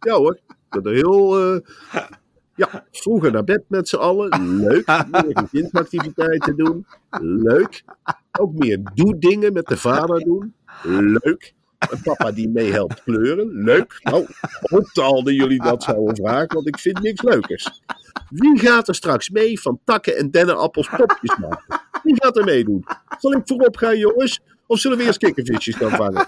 Ja 0.00 0.14
hoor, 0.14 0.38
ik 0.48 0.82
ben 0.82 0.84
er 0.84 0.92
heel... 0.92 1.38
eh, 1.38 1.60
ja, 2.60 2.84
vroeger 2.90 3.32
naar 3.32 3.44
bed 3.44 3.62
met 3.68 3.88
z'n 3.88 3.96
allen. 3.96 4.58
Leuk. 4.60 4.86
Meer 5.10 5.46
gezinsactiviteiten 5.50 6.56
doen. 6.56 6.86
Leuk. 7.20 7.84
Ook 8.38 8.52
meer 8.52 8.80
doe-dingen 8.94 9.52
met 9.52 9.66
de 9.66 9.76
vader 9.76 10.20
doen. 10.20 10.54
Leuk. 10.82 11.54
Een 11.78 12.02
papa 12.02 12.32
die 12.32 12.48
meehelpt 12.48 13.02
kleuren. 13.02 13.52
Leuk. 13.52 14.00
Nou, 14.02 14.26
dat 15.00 15.22
jullie 15.24 15.62
dat 15.62 15.82
zouden 15.82 16.16
vragen, 16.16 16.54
want 16.54 16.66
ik 16.66 16.78
vind 16.78 17.02
niks 17.02 17.22
leukers. 17.22 17.82
Wie 18.28 18.58
gaat 18.58 18.88
er 18.88 18.94
straks 18.94 19.30
mee 19.30 19.60
van 19.60 19.80
takken 19.84 20.16
en 20.16 20.30
dennenappels 20.30 20.88
popjes 20.96 21.38
maken? 21.38 21.80
Wie 22.02 22.14
gaat 22.22 22.36
er 22.36 22.44
meedoen? 22.44 22.84
Zal 23.18 23.32
ik 23.32 23.42
voorop 23.44 23.76
gaan, 23.76 23.98
jongens? 23.98 24.40
Of 24.66 24.78
zullen 24.78 24.98
we 24.98 25.04
eerst 25.04 25.18
kikkervisjes 25.18 25.76
gaan 25.76 25.90
vangen? 25.90 26.26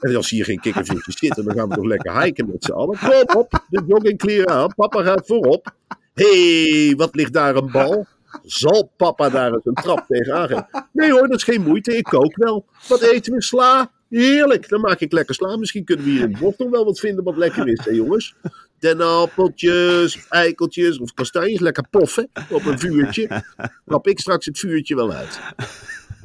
En 0.00 0.16
als 0.16 0.30
hier 0.30 0.44
geen 0.44 0.60
kikkervisjes 0.60 1.18
zitten, 1.18 1.44
dan 1.44 1.54
gaan 1.54 1.68
we 1.68 1.74
toch 1.74 1.84
lekker 1.84 2.22
hiken 2.22 2.46
met 2.46 2.64
z'n 2.64 2.72
allen. 2.72 2.98
Kom 2.98 3.40
op, 3.40 3.64
de 3.68 3.82
joggingkleren 3.86 4.48
aan. 4.48 4.74
Papa 4.74 5.02
gaat 5.02 5.26
voorop. 5.26 5.74
Hé, 6.14 6.84
hey, 6.86 6.96
wat 6.96 7.14
ligt 7.14 7.32
daar 7.32 7.56
een 7.56 7.70
bal? 7.70 8.06
Zal 8.42 8.92
papa 8.96 9.28
daar 9.28 9.52
eens 9.52 9.64
een 9.64 9.74
trap 9.74 10.04
tegenaan 10.08 10.48
geven? 10.48 10.66
Nee 10.92 11.10
hoor, 11.10 11.28
dat 11.28 11.36
is 11.36 11.42
geen 11.42 11.62
moeite. 11.62 11.96
Ik 11.96 12.04
kook 12.04 12.36
wel. 12.36 12.64
Wat 12.88 13.00
eten 13.00 13.32
we? 13.32 13.42
Sla? 13.42 13.90
Heerlijk. 14.08 14.68
Dan 14.68 14.80
maak 14.80 15.00
ik 15.00 15.12
lekker 15.12 15.34
sla. 15.34 15.56
Misschien 15.56 15.84
kunnen 15.84 16.04
we 16.04 16.10
hier 16.10 16.22
in 16.22 16.30
het 16.30 16.40
bos 16.40 16.56
nog 16.56 16.70
wel 16.70 16.84
wat 16.84 16.98
vinden 16.98 17.24
wat 17.24 17.36
lekker 17.36 17.68
is, 17.68 17.84
hè 17.84 17.90
jongens? 17.90 18.34
Dennenappeltjes, 18.78 20.26
eikeltjes 20.28 20.98
of 20.98 21.14
kastanjes. 21.14 21.60
Lekker 21.60 21.84
poffen 21.90 22.28
op 22.50 22.64
een 22.64 22.78
vuurtje. 22.78 23.42
Knap 23.86 24.08
ik 24.08 24.20
straks 24.20 24.46
het 24.46 24.58
vuurtje 24.58 24.94
wel 24.94 25.12
uit. 25.12 25.40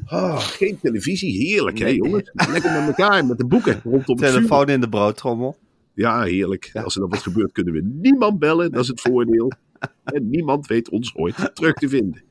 Ah, 0.06 0.40
geen 0.40 0.80
televisie. 0.82 1.48
Heerlijk, 1.48 1.78
hè 1.78 1.88
jongens? 1.88 2.32
Lekker 2.34 2.72
met 2.72 2.98
elkaar, 2.98 3.26
met 3.26 3.38
de 3.38 3.46
boeken 3.46 3.82
rondom 3.84 4.18
het 4.18 4.30
vuur. 4.30 4.34
Telefoon 4.34 4.70
in 4.70 4.82
de 4.82 4.90
broodtrommel. 4.90 5.58
Ja, 5.94 6.22
heerlijk. 6.22 6.72
Als 6.74 6.96
er 6.96 7.02
dan 7.02 7.10
wat 7.10 7.22
gebeurt, 7.22 7.52
kunnen 7.52 7.74
we 7.74 7.82
niemand 8.02 8.40
bellen. 8.40 8.72
Dat 8.72 8.82
is 8.82 8.88
het 8.88 9.02
voordeel. 9.02 9.52
En 10.04 10.30
niemand 10.30 10.68
weet 10.68 10.90
ons 10.90 11.16
ooit 11.16 11.52
terug 11.54 11.74
te 11.74 11.90
vinden. 11.90 12.24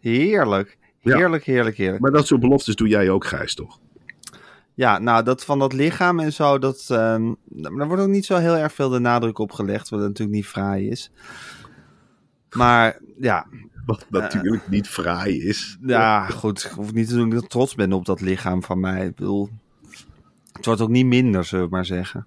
Heerlijk. 0.00 0.78
Ja. 1.00 1.16
Heerlijk, 1.16 1.44
heerlijk, 1.44 1.76
heerlijk. 1.76 2.02
Maar 2.02 2.10
dat 2.10 2.26
soort 2.26 2.40
beloftes 2.40 2.74
doe 2.74 2.88
jij 2.88 3.10
ook, 3.10 3.26
Gijs, 3.26 3.54
toch? 3.54 3.78
Ja, 4.74 4.98
nou, 4.98 5.24
dat 5.24 5.44
van 5.44 5.58
dat 5.58 5.72
lichaam 5.72 6.20
en 6.20 6.32
zo, 6.32 6.58
dat, 6.58 6.86
ehm, 6.88 7.32
daar 7.44 7.86
wordt 7.86 8.02
ook 8.02 8.08
niet 8.08 8.24
zo 8.24 8.36
heel 8.36 8.56
erg 8.56 8.72
veel 8.72 8.88
de 8.88 8.98
nadruk 8.98 9.38
op 9.38 9.52
gelegd, 9.52 9.88
wat 9.88 10.00
natuurlijk 10.00 10.36
niet 10.36 10.46
fraai 10.46 10.88
is. 10.88 11.10
Maar 12.50 12.98
ja, 13.18 13.46
Wat 13.86 14.06
natuurlijk 14.10 14.68
niet 14.68 14.88
fraai 14.88 15.42
is. 15.42 15.78
ja, 15.82 16.26
goed, 16.26 16.64
ik 16.64 16.70
hoef 16.70 16.92
niet 16.92 17.08
te 17.08 17.14
doen 17.14 17.30
dat 17.30 17.42
ik 17.42 17.48
trots 17.48 17.74
ben 17.74 17.92
op 17.92 18.04
dat 18.04 18.20
lichaam 18.20 18.62
van 18.62 18.80
mij. 18.80 19.06
Ik 19.06 19.14
bedoel, 19.14 19.48
het 20.52 20.66
wordt 20.66 20.80
ook 20.80 20.88
niet 20.88 21.06
minder, 21.06 21.44
zullen 21.44 21.64
we 21.64 21.70
maar 21.70 21.84
zeggen. 21.86 22.26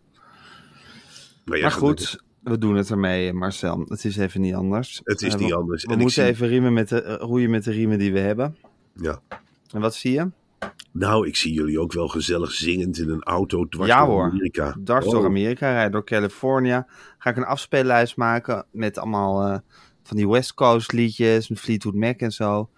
Maar, 1.45 1.71
goed, 1.71 2.23
we 2.43 2.58
doen 2.58 2.75
het 2.75 2.89
ermee, 2.89 3.34
Marcel. 3.34 3.86
Het 3.88 4.05
is 4.05 4.17
even 4.17 4.41
niet 4.41 4.53
anders. 4.55 5.01
Het 5.03 5.21
is 5.21 5.34
Eh, 5.34 5.39
niet 5.39 5.53
anders. 5.53 5.84
We 5.86 5.91
En 5.91 5.97
moeten 5.99 6.23
zie- 6.23 6.32
even 6.32 6.47
riemen 6.47 6.73
met 6.73 6.89
de, 6.89 7.01
eh, 7.01 7.15
roeien 7.19 7.49
met 7.49 7.63
de 7.63 7.71
riemen 7.71 7.99
die 7.99 8.13
we 8.13 8.19
hebben. 8.19 8.55
Ja. 8.93 9.19
En 9.73 9.82
wat 9.82 9.95
zie 9.95 10.12
je? 10.12 10.27
Nou, 10.91 11.27
ik 11.27 11.36
zie 11.36 11.53
jullie 11.53 11.79
ook 11.79 11.93
wel 11.93 12.08
gezellig 12.08 12.51
zingend 12.51 12.97
in 12.97 13.10
een 13.10 13.23
auto 13.23 13.67
dwars 13.67 13.89
Ja, 13.89 13.99
door 14.05 14.08
hoor. 14.10 14.23
Amerika. 14.23 14.75
Dwars 14.84 15.05
door 15.05 15.19
Oh, 15.19 15.25
Amerika, 15.25 15.71
rijden 15.71 15.91
door 15.91 16.03
California. 16.03 16.88
Ga 17.17 17.29
ik 17.29 17.38
een 17.38 17.45
afspeellijst 17.45 18.17
maken 18.17 18.65
met 18.71 18.97
allemaal 18.97 19.47
eh, 19.47 19.58
van 20.09 20.17
die 20.17 20.29
West 20.29 20.53
Coast 20.53 20.91
liedjes, 20.91 21.49
met 21.49 21.59
Fleetwood 21.59 21.93
Mac 21.95 22.19
en 22.19 22.31
zo. 22.31 22.69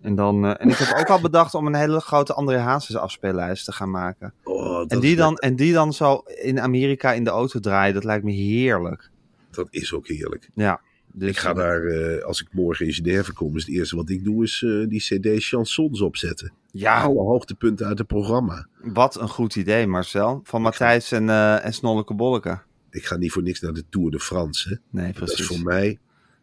En, 0.00 0.14
dan, 0.14 0.44
eh, 0.44 0.54
en 0.58 0.68
ik 0.68 0.76
heb 0.76 0.96
ook 0.98 1.08
al 1.08 1.20
bedacht 1.20 1.54
om 1.54 1.66
een 1.66 1.74
hele 1.74 2.00
grote 2.00 2.34
André 2.34 2.58
Hazes 2.58 2.96
afspeellijst 2.96 3.64
te 3.64 3.72
gaan 3.72 3.90
maken. 3.90 4.32
oh, 4.44 4.84
En 4.88 5.00
die, 5.00 5.16
dan, 5.16 5.36
en 5.36 5.56
die 5.56 5.72
dan 5.72 5.92
zo 5.92 6.22
in 6.42 6.60
Amerika 6.60 7.12
in 7.12 7.24
de 7.24 7.30
auto 7.30 7.60
draaien, 7.60 7.94
dat 7.94 8.04
lijkt 8.04 8.24
me 8.24 8.32
heerlijk. 8.32 9.10
dat 9.50 9.66
is 9.70 9.92
ook 9.94 10.06
heerlijk. 10.08 10.50
Ja, 10.54 10.80
dus, 11.12 11.28
Ik 11.30 11.38
ga 11.38 11.52
daar, 11.52 11.84
eh, 11.84 12.24
als 12.24 12.40
ik 12.40 12.48
morgen 12.52 12.86
in 12.86 12.92
Genève 12.92 13.32
kom, 13.32 13.56
is 13.56 13.66
het 13.66 13.74
eerste 13.74 13.96
wat 13.96 14.08
ik 14.10 14.24
doe, 14.24 14.44
is 14.44 14.62
eh, 14.66 14.88
die 14.88 15.00
cd 15.00 15.44
chansons 15.44 16.00
opzetten. 16.00 16.52
Ja, 16.72 17.02
Alle 17.02 17.20
hoogtepunten 17.20 17.86
uit 17.86 17.98
het 17.98 18.06
programma. 18.06 18.66
wat 18.82 19.20
een 19.20 19.28
goed 19.28 19.56
idee 19.56 19.86
Marcel. 19.86 20.40
Van 20.44 20.62
Matthijs 20.62 21.12
en, 21.12 21.28
eh 21.30 21.64
en 21.64 21.72
Snolleke 21.72 22.14
Bolleke. 22.14 22.58
Ik 22.90 23.04
ga 23.06 23.16
niet 23.16 23.32
voor 23.32 23.42
niks 23.42 23.60
naar 23.60 23.72
de 23.72 23.84
Tour 23.88 24.10
de 24.10 24.20
France. 24.20 24.68
Hè. 24.68 24.76
Nee, 25.00 25.12
Dat 25.12 25.28
is 25.28 25.34
precies. 25.34 25.46
voor 25.46 25.64
mij 25.64 25.98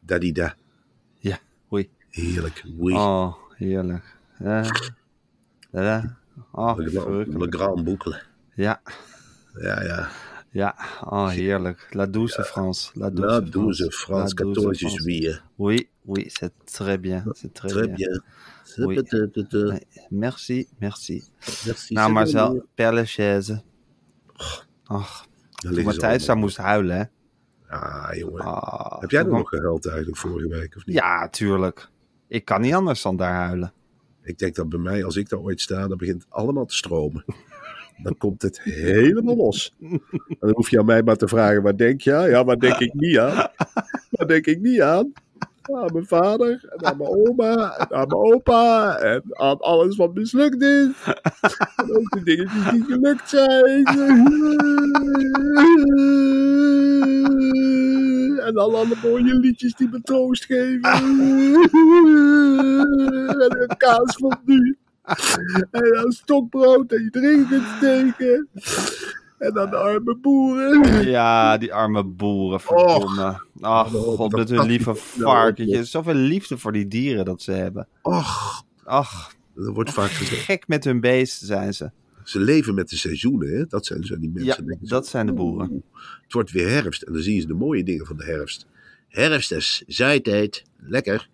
dadida. 0.07 0.55
Ja, 1.19 1.37
oei. 1.71 1.89
Heerlijk. 2.09 2.63
Oui. 2.77 2.93
Oh, 2.93 3.33
heerlijk. 3.57 4.17
Ja. 4.39 4.63
Ja. 5.71 6.17
Oh, 6.51 6.77
le, 6.77 7.47
grand, 7.49 7.83
boucle. 7.83 8.21
Ja, 8.55 8.81
Ja, 9.61 9.83
ja. 9.83 10.09
ja. 10.51 10.75
Oh, 11.05 11.27
heerlijk. 11.29 11.87
La 11.91 12.05
douce 12.05 12.43
France. 12.43 12.89
La 12.93 13.09
douce, 13.09 13.25
La 13.25 13.89
France, 13.89 14.33
La 14.37 14.43
douce 14.43 14.55
14 14.55 14.77
France. 14.77 15.01
juillet. 15.03 15.41
Oui, 15.55 15.89
oui, 16.05 16.25
c'est 16.27 16.53
très 16.65 16.97
bien. 16.99 17.23
C'est 17.33 17.53
très, 17.53 17.67
Très 17.69 17.87
bien. 17.87 17.95
bien. 17.95 18.21
Oui. 18.77 18.95
Merci. 18.95 19.79
Merci, 20.09 20.67
merci. 20.79 21.23
Merci. 21.65 21.93
Nou, 21.93 22.11
Marcel, 22.11 22.63
Dan 24.87 25.05
toen 25.55 25.71
liggen 25.73 25.93
ze 25.93 25.99
Matthijs 25.99 26.21
allemaal. 26.27 26.43
moest 26.43 26.57
huilen, 26.57 26.97
hè. 26.97 27.03
Ah, 27.67 28.09
jongen. 28.13 28.41
Ah, 28.43 29.01
Heb 29.01 29.11
jij 29.11 29.19
er 29.21 29.25
dan- 29.29 29.37
nog 29.37 29.49
gehuild 29.49 29.87
eigenlijk 29.87 30.17
vorige 30.17 30.47
week 30.47 30.75
of 30.75 30.85
niet? 30.85 30.95
Ja, 30.95 31.29
tuurlijk. 31.29 31.89
Ik 32.27 32.45
kan 32.45 32.61
niet 32.61 32.73
anders 32.73 33.01
dan 33.01 33.17
daar 33.17 33.33
huilen. 33.33 33.73
Ik 34.23 34.37
denk 34.37 34.55
dat 34.55 34.69
bij 34.69 34.79
mij, 34.79 35.03
als 35.03 35.15
ik 35.15 35.29
daar 35.29 35.39
ooit 35.39 35.61
sta, 35.61 35.87
dan 35.87 35.97
begint 35.97 36.21
het 36.23 36.31
allemaal 36.33 36.65
te 36.65 36.75
stromen. 36.75 37.25
Dan 38.03 38.17
komt 38.17 38.41
het 38.41 38.61
helemaal 38.61 39.35
los. 39.35 39.75
En 39.79 40.01
dan 40.39 40.51
hoef 40.53 40.69
je 40.69 40.79
aan 40.79 40.85
mij 40.85 41.03
maar 41.03 41.15
te 41.15 41.27
vragen, 41.27 41.61
waar 41.61 41.77
denk 41.77 42.01
je 42.01 42.13
aan? 42.15 42.29
Ja, 42.29 42.45
waar 42.45 42.59
denk 42.59 42.77
ik 42.77 42.93
niet 42.93 43.17
aan? 43.17 43.47
Waar 44.11 44.27
denk 44.27 44.45
ik 44.45 44.61
niet 44.61 44.81
aan? 44.81 45.11
Aan 45.61 45.89
mijn 45.93 46.05
vader, 46.05 46.65
en 46.77 46.85
aan 46.85 46.97
mijn 46.97 47.09
oma, 47.09 47.77
en 47.77 47.95
aan 47.95 48.07
mijn 48.07 48.21
opa, 48.33 48.97
en 48.97 49.23
aan 49.29 49.59
alles 49.59 49.95
wat 49.95 50.13
mislukt 50.13 50.61
is. 50.61 50.89
En 51.75 51.97
ook 51.97 52.09
de 52.09 52.21
dingetjes 52.23 52.69
die 52.71 52.83
gelukt 52.83 53.29
zijn. 53.29 53.83
En 58.47 58.53
dan 58.53 58.73
alle 58.75 58.95
mooie 59.03 59.33
liedjes 59.39 59.73
die 59.75 59.89
me 59.91 60.01
troost 60.01 60.45
geven. 60.45 60.81
En 63.37 63.61
een 63.61 63.77
kaas 63.77 64.15
van 64.15 64.39
nu. 64.45 64.77
En 65.71 65.91
dan 65.93 66.11
stokbrood 66.11 66.91
en 66.91 67.03
je 67.03 67.09
erin 67.21 67.47
kunt 67.47 67.63
steken. 67.77 68.47
En 69.37 69.53
dan 69.53 69.69
de 69.69 69.75
arme 69.75 70.15
boeren. 70.21 71.07
Ja, 71.09 71.57
die 71.57 71.73
arme 71.73 72.03
boeren, 72.03 72.59
verdomme. 72.59 73.41
Ach, 73.61 73.93
Oh, 73.93 74.03
god, 74.15 74.31
dat 74.31 74.39
met 74.39 74.49
hun 74.49 74.57
dat 74.57 74.67
lieve 74.67 74.89
nou 74.89 74.99
varkentjes. 75.31 75.91
Zoveel 75.91 76.13
liefde 76.13 76.57
voor 76.57 76.71
die 76.71 76.87
dieren 76.87 77.25
dat 77.25 77.41
ze 77.41 77.51
hebben. 77.51 77.87
Och, 78.01 78.63
Ach, 78.83 79.31
er 79.55 79.73
wordt 79.73 79.93
vaak 79.93 80.09
gezegd. 80.11 80.41
gek 80.43 80.67
met 80.67 80.83
hun 80.83 80.99
beest 80.99 81.41
zijn 81.45 81.73
ze. 81.73 81.91
Ze 82.27 82.39
leven 82.39 82.75
met 82.75 82.89
de 82.89 82.97
seizoenen, 82.97 83.49
hè? 83.49 83.65
Dat 83.65 83.85
zijn 83.85 84.03
zo 84.03 84.19
die 84.19 84.29
mensen. 84.33 84.65
Ja, 84.65 84.75
dat 84.79 85.05
zo, 85.05 85.09
zijn 85.11 85.25
de 85.25 85.33
boeren. 85.33 85.83
Het 86.21 86.33
wordt 86.33 86.51
weer 86.51 86.69
herfst 86.69 87.01
en 87.01 87.13
dan 87.13 87.21
zien 87.21 87.41
ze 87.41 87.47
de 87.47 87.53
mooie 87.53 87.83
dingen 87.83 88.05
van 88.05 88.17
de 88.17 88.23
herfst. 88.25 88.65
Herfst 89.07 89.51
is 89.51 89.83
zaaitijd, 89.87 90.63
lekker. 90.77 91.29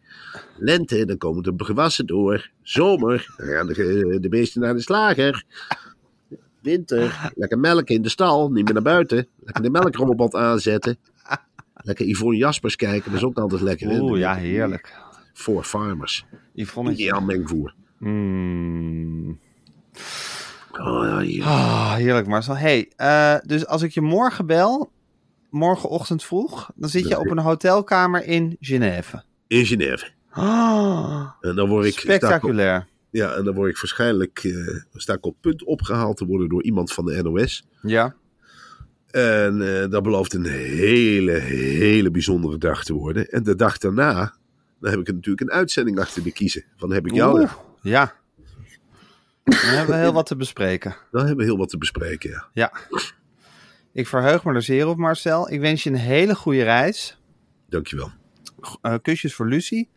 Lente, 0.57 1.05
dan 1.05 1.17
komen 1.17 1.43
de 1.43 1.53
gewassen 1.63 2.05
door. 2.05 2.49
Zomer, 2.61 3.33
dan 3.37 3.47
gaan 3.47 3.67
de, 3.67 4.17
de 4.21 4.29
beesten 4.29 4.61
naar 4.61 4.73
de 4.73 4.81
slager. 4.81 5.43
Winter, 6.61 7.31
lekker 7.35 7.59
melk 7.59 7.89
in 7.89 8.01
de 8.01 8.09
stal, 8.09 8.51
niet 8.51 8.63
meer 8.63 8.73
naar 8.73 8.83
buiten. 8.83 9.27
Lekker 9.39 9.63
de 9.63 9.69
melkrobot 9.69 10.35
aanzetten. 10.35 10.97
Lekker 11.75 12.05
Yvonne 12.07 12.37
Jaspers 12.37 12.75
kijken, 12.75 13.11
dat 13.11 13.19
is 13.19 13.25
ook 13.25 13.37
altijd 13.37 13.61
lekker. 13.61 13.89
hè? 13.89 13.99
Oeh, 14.01 14.19
ja, 14.19 14.35
heerlijk. 14.35 14.93
Voor 15.33 15.63
farmers. 15.63 16.25
Yvonne. 16.53 16.91
Ideaal 16.91 17.21
mengvoer. 17.21 17.75
Mm. 17.97 19.39
Oh, 20.79 21.03
ja, 21.05 21.19
hier. 21.19 21.43
Ah, 21.43 21.93
heerlijk 21.93 22.27
Marcel. 22.27 22.57
Hey, 22.57 22.91
eh, 22.95 23.35
dus 23.45 23.65
als 23.67 23.81
ik 23.81 23.91
je 23.91 24.01
morgen 24.01 24.45
bel, 24.45 24.91
morgenochtend 25.49 26.23
vroeg, 26.23 26.71
dan 26.75 26.89
zit 26.89 27.07
je 27.07 27.19
op 27.19 27.29
een 27.29 27.37
hotelkamer 27.39 28.23
in 28.25 28.57
Genève. 28.59 29.23
In 29.47 29.65
Genève. 29.65 30.09
Ah, 30.29 31.29
En 31.41 31.55
dan 31.55 31.69
word 31.69 31.85
ik, 31.85 31.93
op- 31.93 31.99
spectaculair. 31.99 32.87
Ja, 33.09 33.33
en 33.33 33.43
dan 33.43 33.53
word 33.53 33.69
ik 33.69 33.77
waarschijnlijk 33.77 34.39
eh, 34.43 34.53
sta 34.93 35.13
ik 35.13 35.25
op 35.25 35.35
punt 35.41 35.63
opgehaald 35.63 36.17
te 36.17 36.25
worden 36.25 36.49
door 36.49 36.63
iemand 36.63 36.93
van 36.93 37.05
de 37.05 37.23
NOS. 37.23 37.67
Ja. 37.81 38.15
En 39.11 39.81
eh, 39.83 39.89
dat 39.89 40.03
belooft 40.03 40.33
een 40.33 40.45
hele, 40.45 41.31
hele 41.31 42.11
bijzondere 42.11 42.57
dag 42.57 42.83
te 42.83 42.93
worden. 42.93 43.27
En 43.29 43.43
de 43.43 43.55
dag 43.55 43.77
daarna, 43.77 44.33
dan 44.79 44.91
heb 44.91 44.99
ik 44.99 45.13
natuurlijk 45.13 45.41
een 45.41 45.57
uitzending 45.57 45.99
achter 45.99 46.23
de 46.23 46.31
kiezen. 46.31 46.63
Van 46.77 46.91
heb 46.91 47.07
ik 47.07 47.13
jou, 47.13 47.39
Oeh, 47.39 47.51
ja. 47.81 48.13
Dan 49.43 49.55
hebben 49.59 49.95
we 49.95 50.01
heel 50.01 50.13
wat 50.13 50.25
te 50.25 50.35
bespreken. 50.35 50.95
dan 51.11 51.19
hebben 51.25 51.37
we 51.37 51.43
heel 51.51 51.57
wat 51.57 51.69
te 51.69 51.77
bespreken. 51.77 52.29
Ja. 52.29 52.47
Ja. 52.53 52.71
Ik 53.93 54.07
verheug 54.07 54.43
me 54.43 54.53
er 54.53 54.61
zeer 54.61 54.87
op, 54.87 54.97
Marcel. 54.97 55.51
Ik 55.51 55.59
wens 55.59 55.83
je 55.83 55.89
een 55.89 55.95
hele 55.95 56.35
goede 56.35 56.63
reis. 56.63 57.17
Dankjewel. 57.69 58.11
Eh, 58.81 58.95
kusjes 59.01 59.33
voor 59.33 59.47
Lucie. 59.47 59.89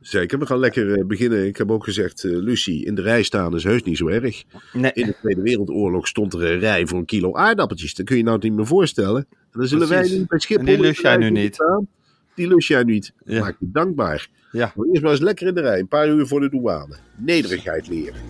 Zeker, 0.00 0.38
we 0.38 0.46
gaan 0.46 0.58
lekker 0.58 0.92
eh, 0.98 1.04
beginnen. 1.06 1.46
Ik 1.46 1.56
heb 1.56 1.70
ook 1.70 1.84
gezegd, 1.84 2.24
eh, 2.24 2.30
Lucie, 2.30 2.84
in 2.84 2.94
de 2.94 3.02
rij 3.02 3.22
staan 3.22 3.54
is 3.54 3.64
heus 3.64 3.82
niet 3.82 3.96
zo 3.96 4.06
erg. 4.08 4.44
Nee, 4.72 4.92
In 4.94 5.06
de 5.06 5.16
Tweede 5.20 5.40
Wereldoorlog 5.42 6.06
stond 6.08 6.34
er 6.34 6.44
een 6.52 6.58
rij 6.58 6.86
voor 6.86 6.98
een 6.98 7.04
kilo 7.04 7.34
aardappeltjes. 7.34 7.94
Dat 7.94 8.06
kun 8.06 8.16
je 8.16 8.22
nou 8.22 8.38
niet 8.40 8.52
meer 8.52 8.66
voorstellen. 8.66 9.26
En 9.30 9.36
dan 9.58 9.66
zullen 9.66 9.88
Precies. 9.88 10.08
wij 10.10 10.18
nu 10.18 10.26
bij 10.28 10.38
Schiphol... 10.38 10.58
En 10.60 10.66
die 10.66 10.74
in 10.74 10.80
de 10.80 10.86
lust 10.88 11.00
jij 11.02 11.16
rij 11.16 11.30
nu 11.30 11.40
niet. 11.40 11.54
staan. 11.54 11.88
Die 12.34 12.48
lust 12.48 12.68
jij 12.68 12.82
niet. 12.82 13.12
Ja. 13.24 13.40
Maak 13.40 13.56
je 13.60 13.66
dankbaar. 13.72 14.28
Ja. 14.52 14.72
Maar 14.74 14.86
eerst 14.86 15.02
maar 15.02 15.10
eens 15.10 15.20
lekker 15.20 15.46
in 15.46 15.54
de 15.54 15.60
rij. 15.60 15.78
Een 15.78 15.88
paar 15.88 16.08
uur 16.08 16.26
voor 16.26 16.40
de 16.40 16.48
douane. 16.50 16.96
Nederigheid 17.16 17.88
leren. 17.88 18.20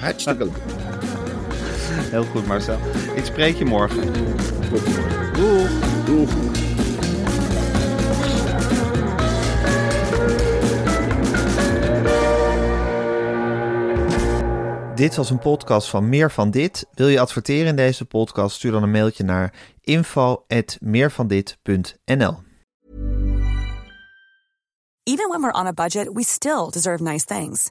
Hartstikke 0.00 0.44
leuk. 0.44 0.56
heel 2.10 2.24
goed, 2.24 2.46
Marcel. 2.46 2.78
Ik 3.14 3.24
spreek 3.24 3.56
je 3.56 3.64
morgen. 3.64 4.12
Tot 4.70 4.88
morgen. 4.88 5.32
Doei. 5.32 5.66
Doeg. 6.04 6.30
Dit 14.94 15.16
was 15.16 15.30
een 15.30 15.38
podcast 15.38 15.88
van 15.88 16.08
Meer 16.08 16.30
van 16.30 16.50
Dit. 16.50 16.86
Wil 16.94 17.08
je 17.08 17.20
adverteren 17.20 17.66
in 17.66 17.76
deze 17.76 18.04
podcast? 18.04 18.56
Stuur 18.56 18.72
dan 18.72 18.82
een 18.82 18.90
mailtje 18.90 19.24
naar 19.24 19.54
info@meervandit.nl. 19.80 22.38
Even 25.02 25.28
when 25.28 25.40
we're 25.40 25.52
on 25.52 25.66
a 25.66 25.72
budget, 25.72 26.12
we 26.12 26.24
still 26.24 26.70
deserve 26.70 27.02
nice 27.02 27.24
things. 27.24 27.70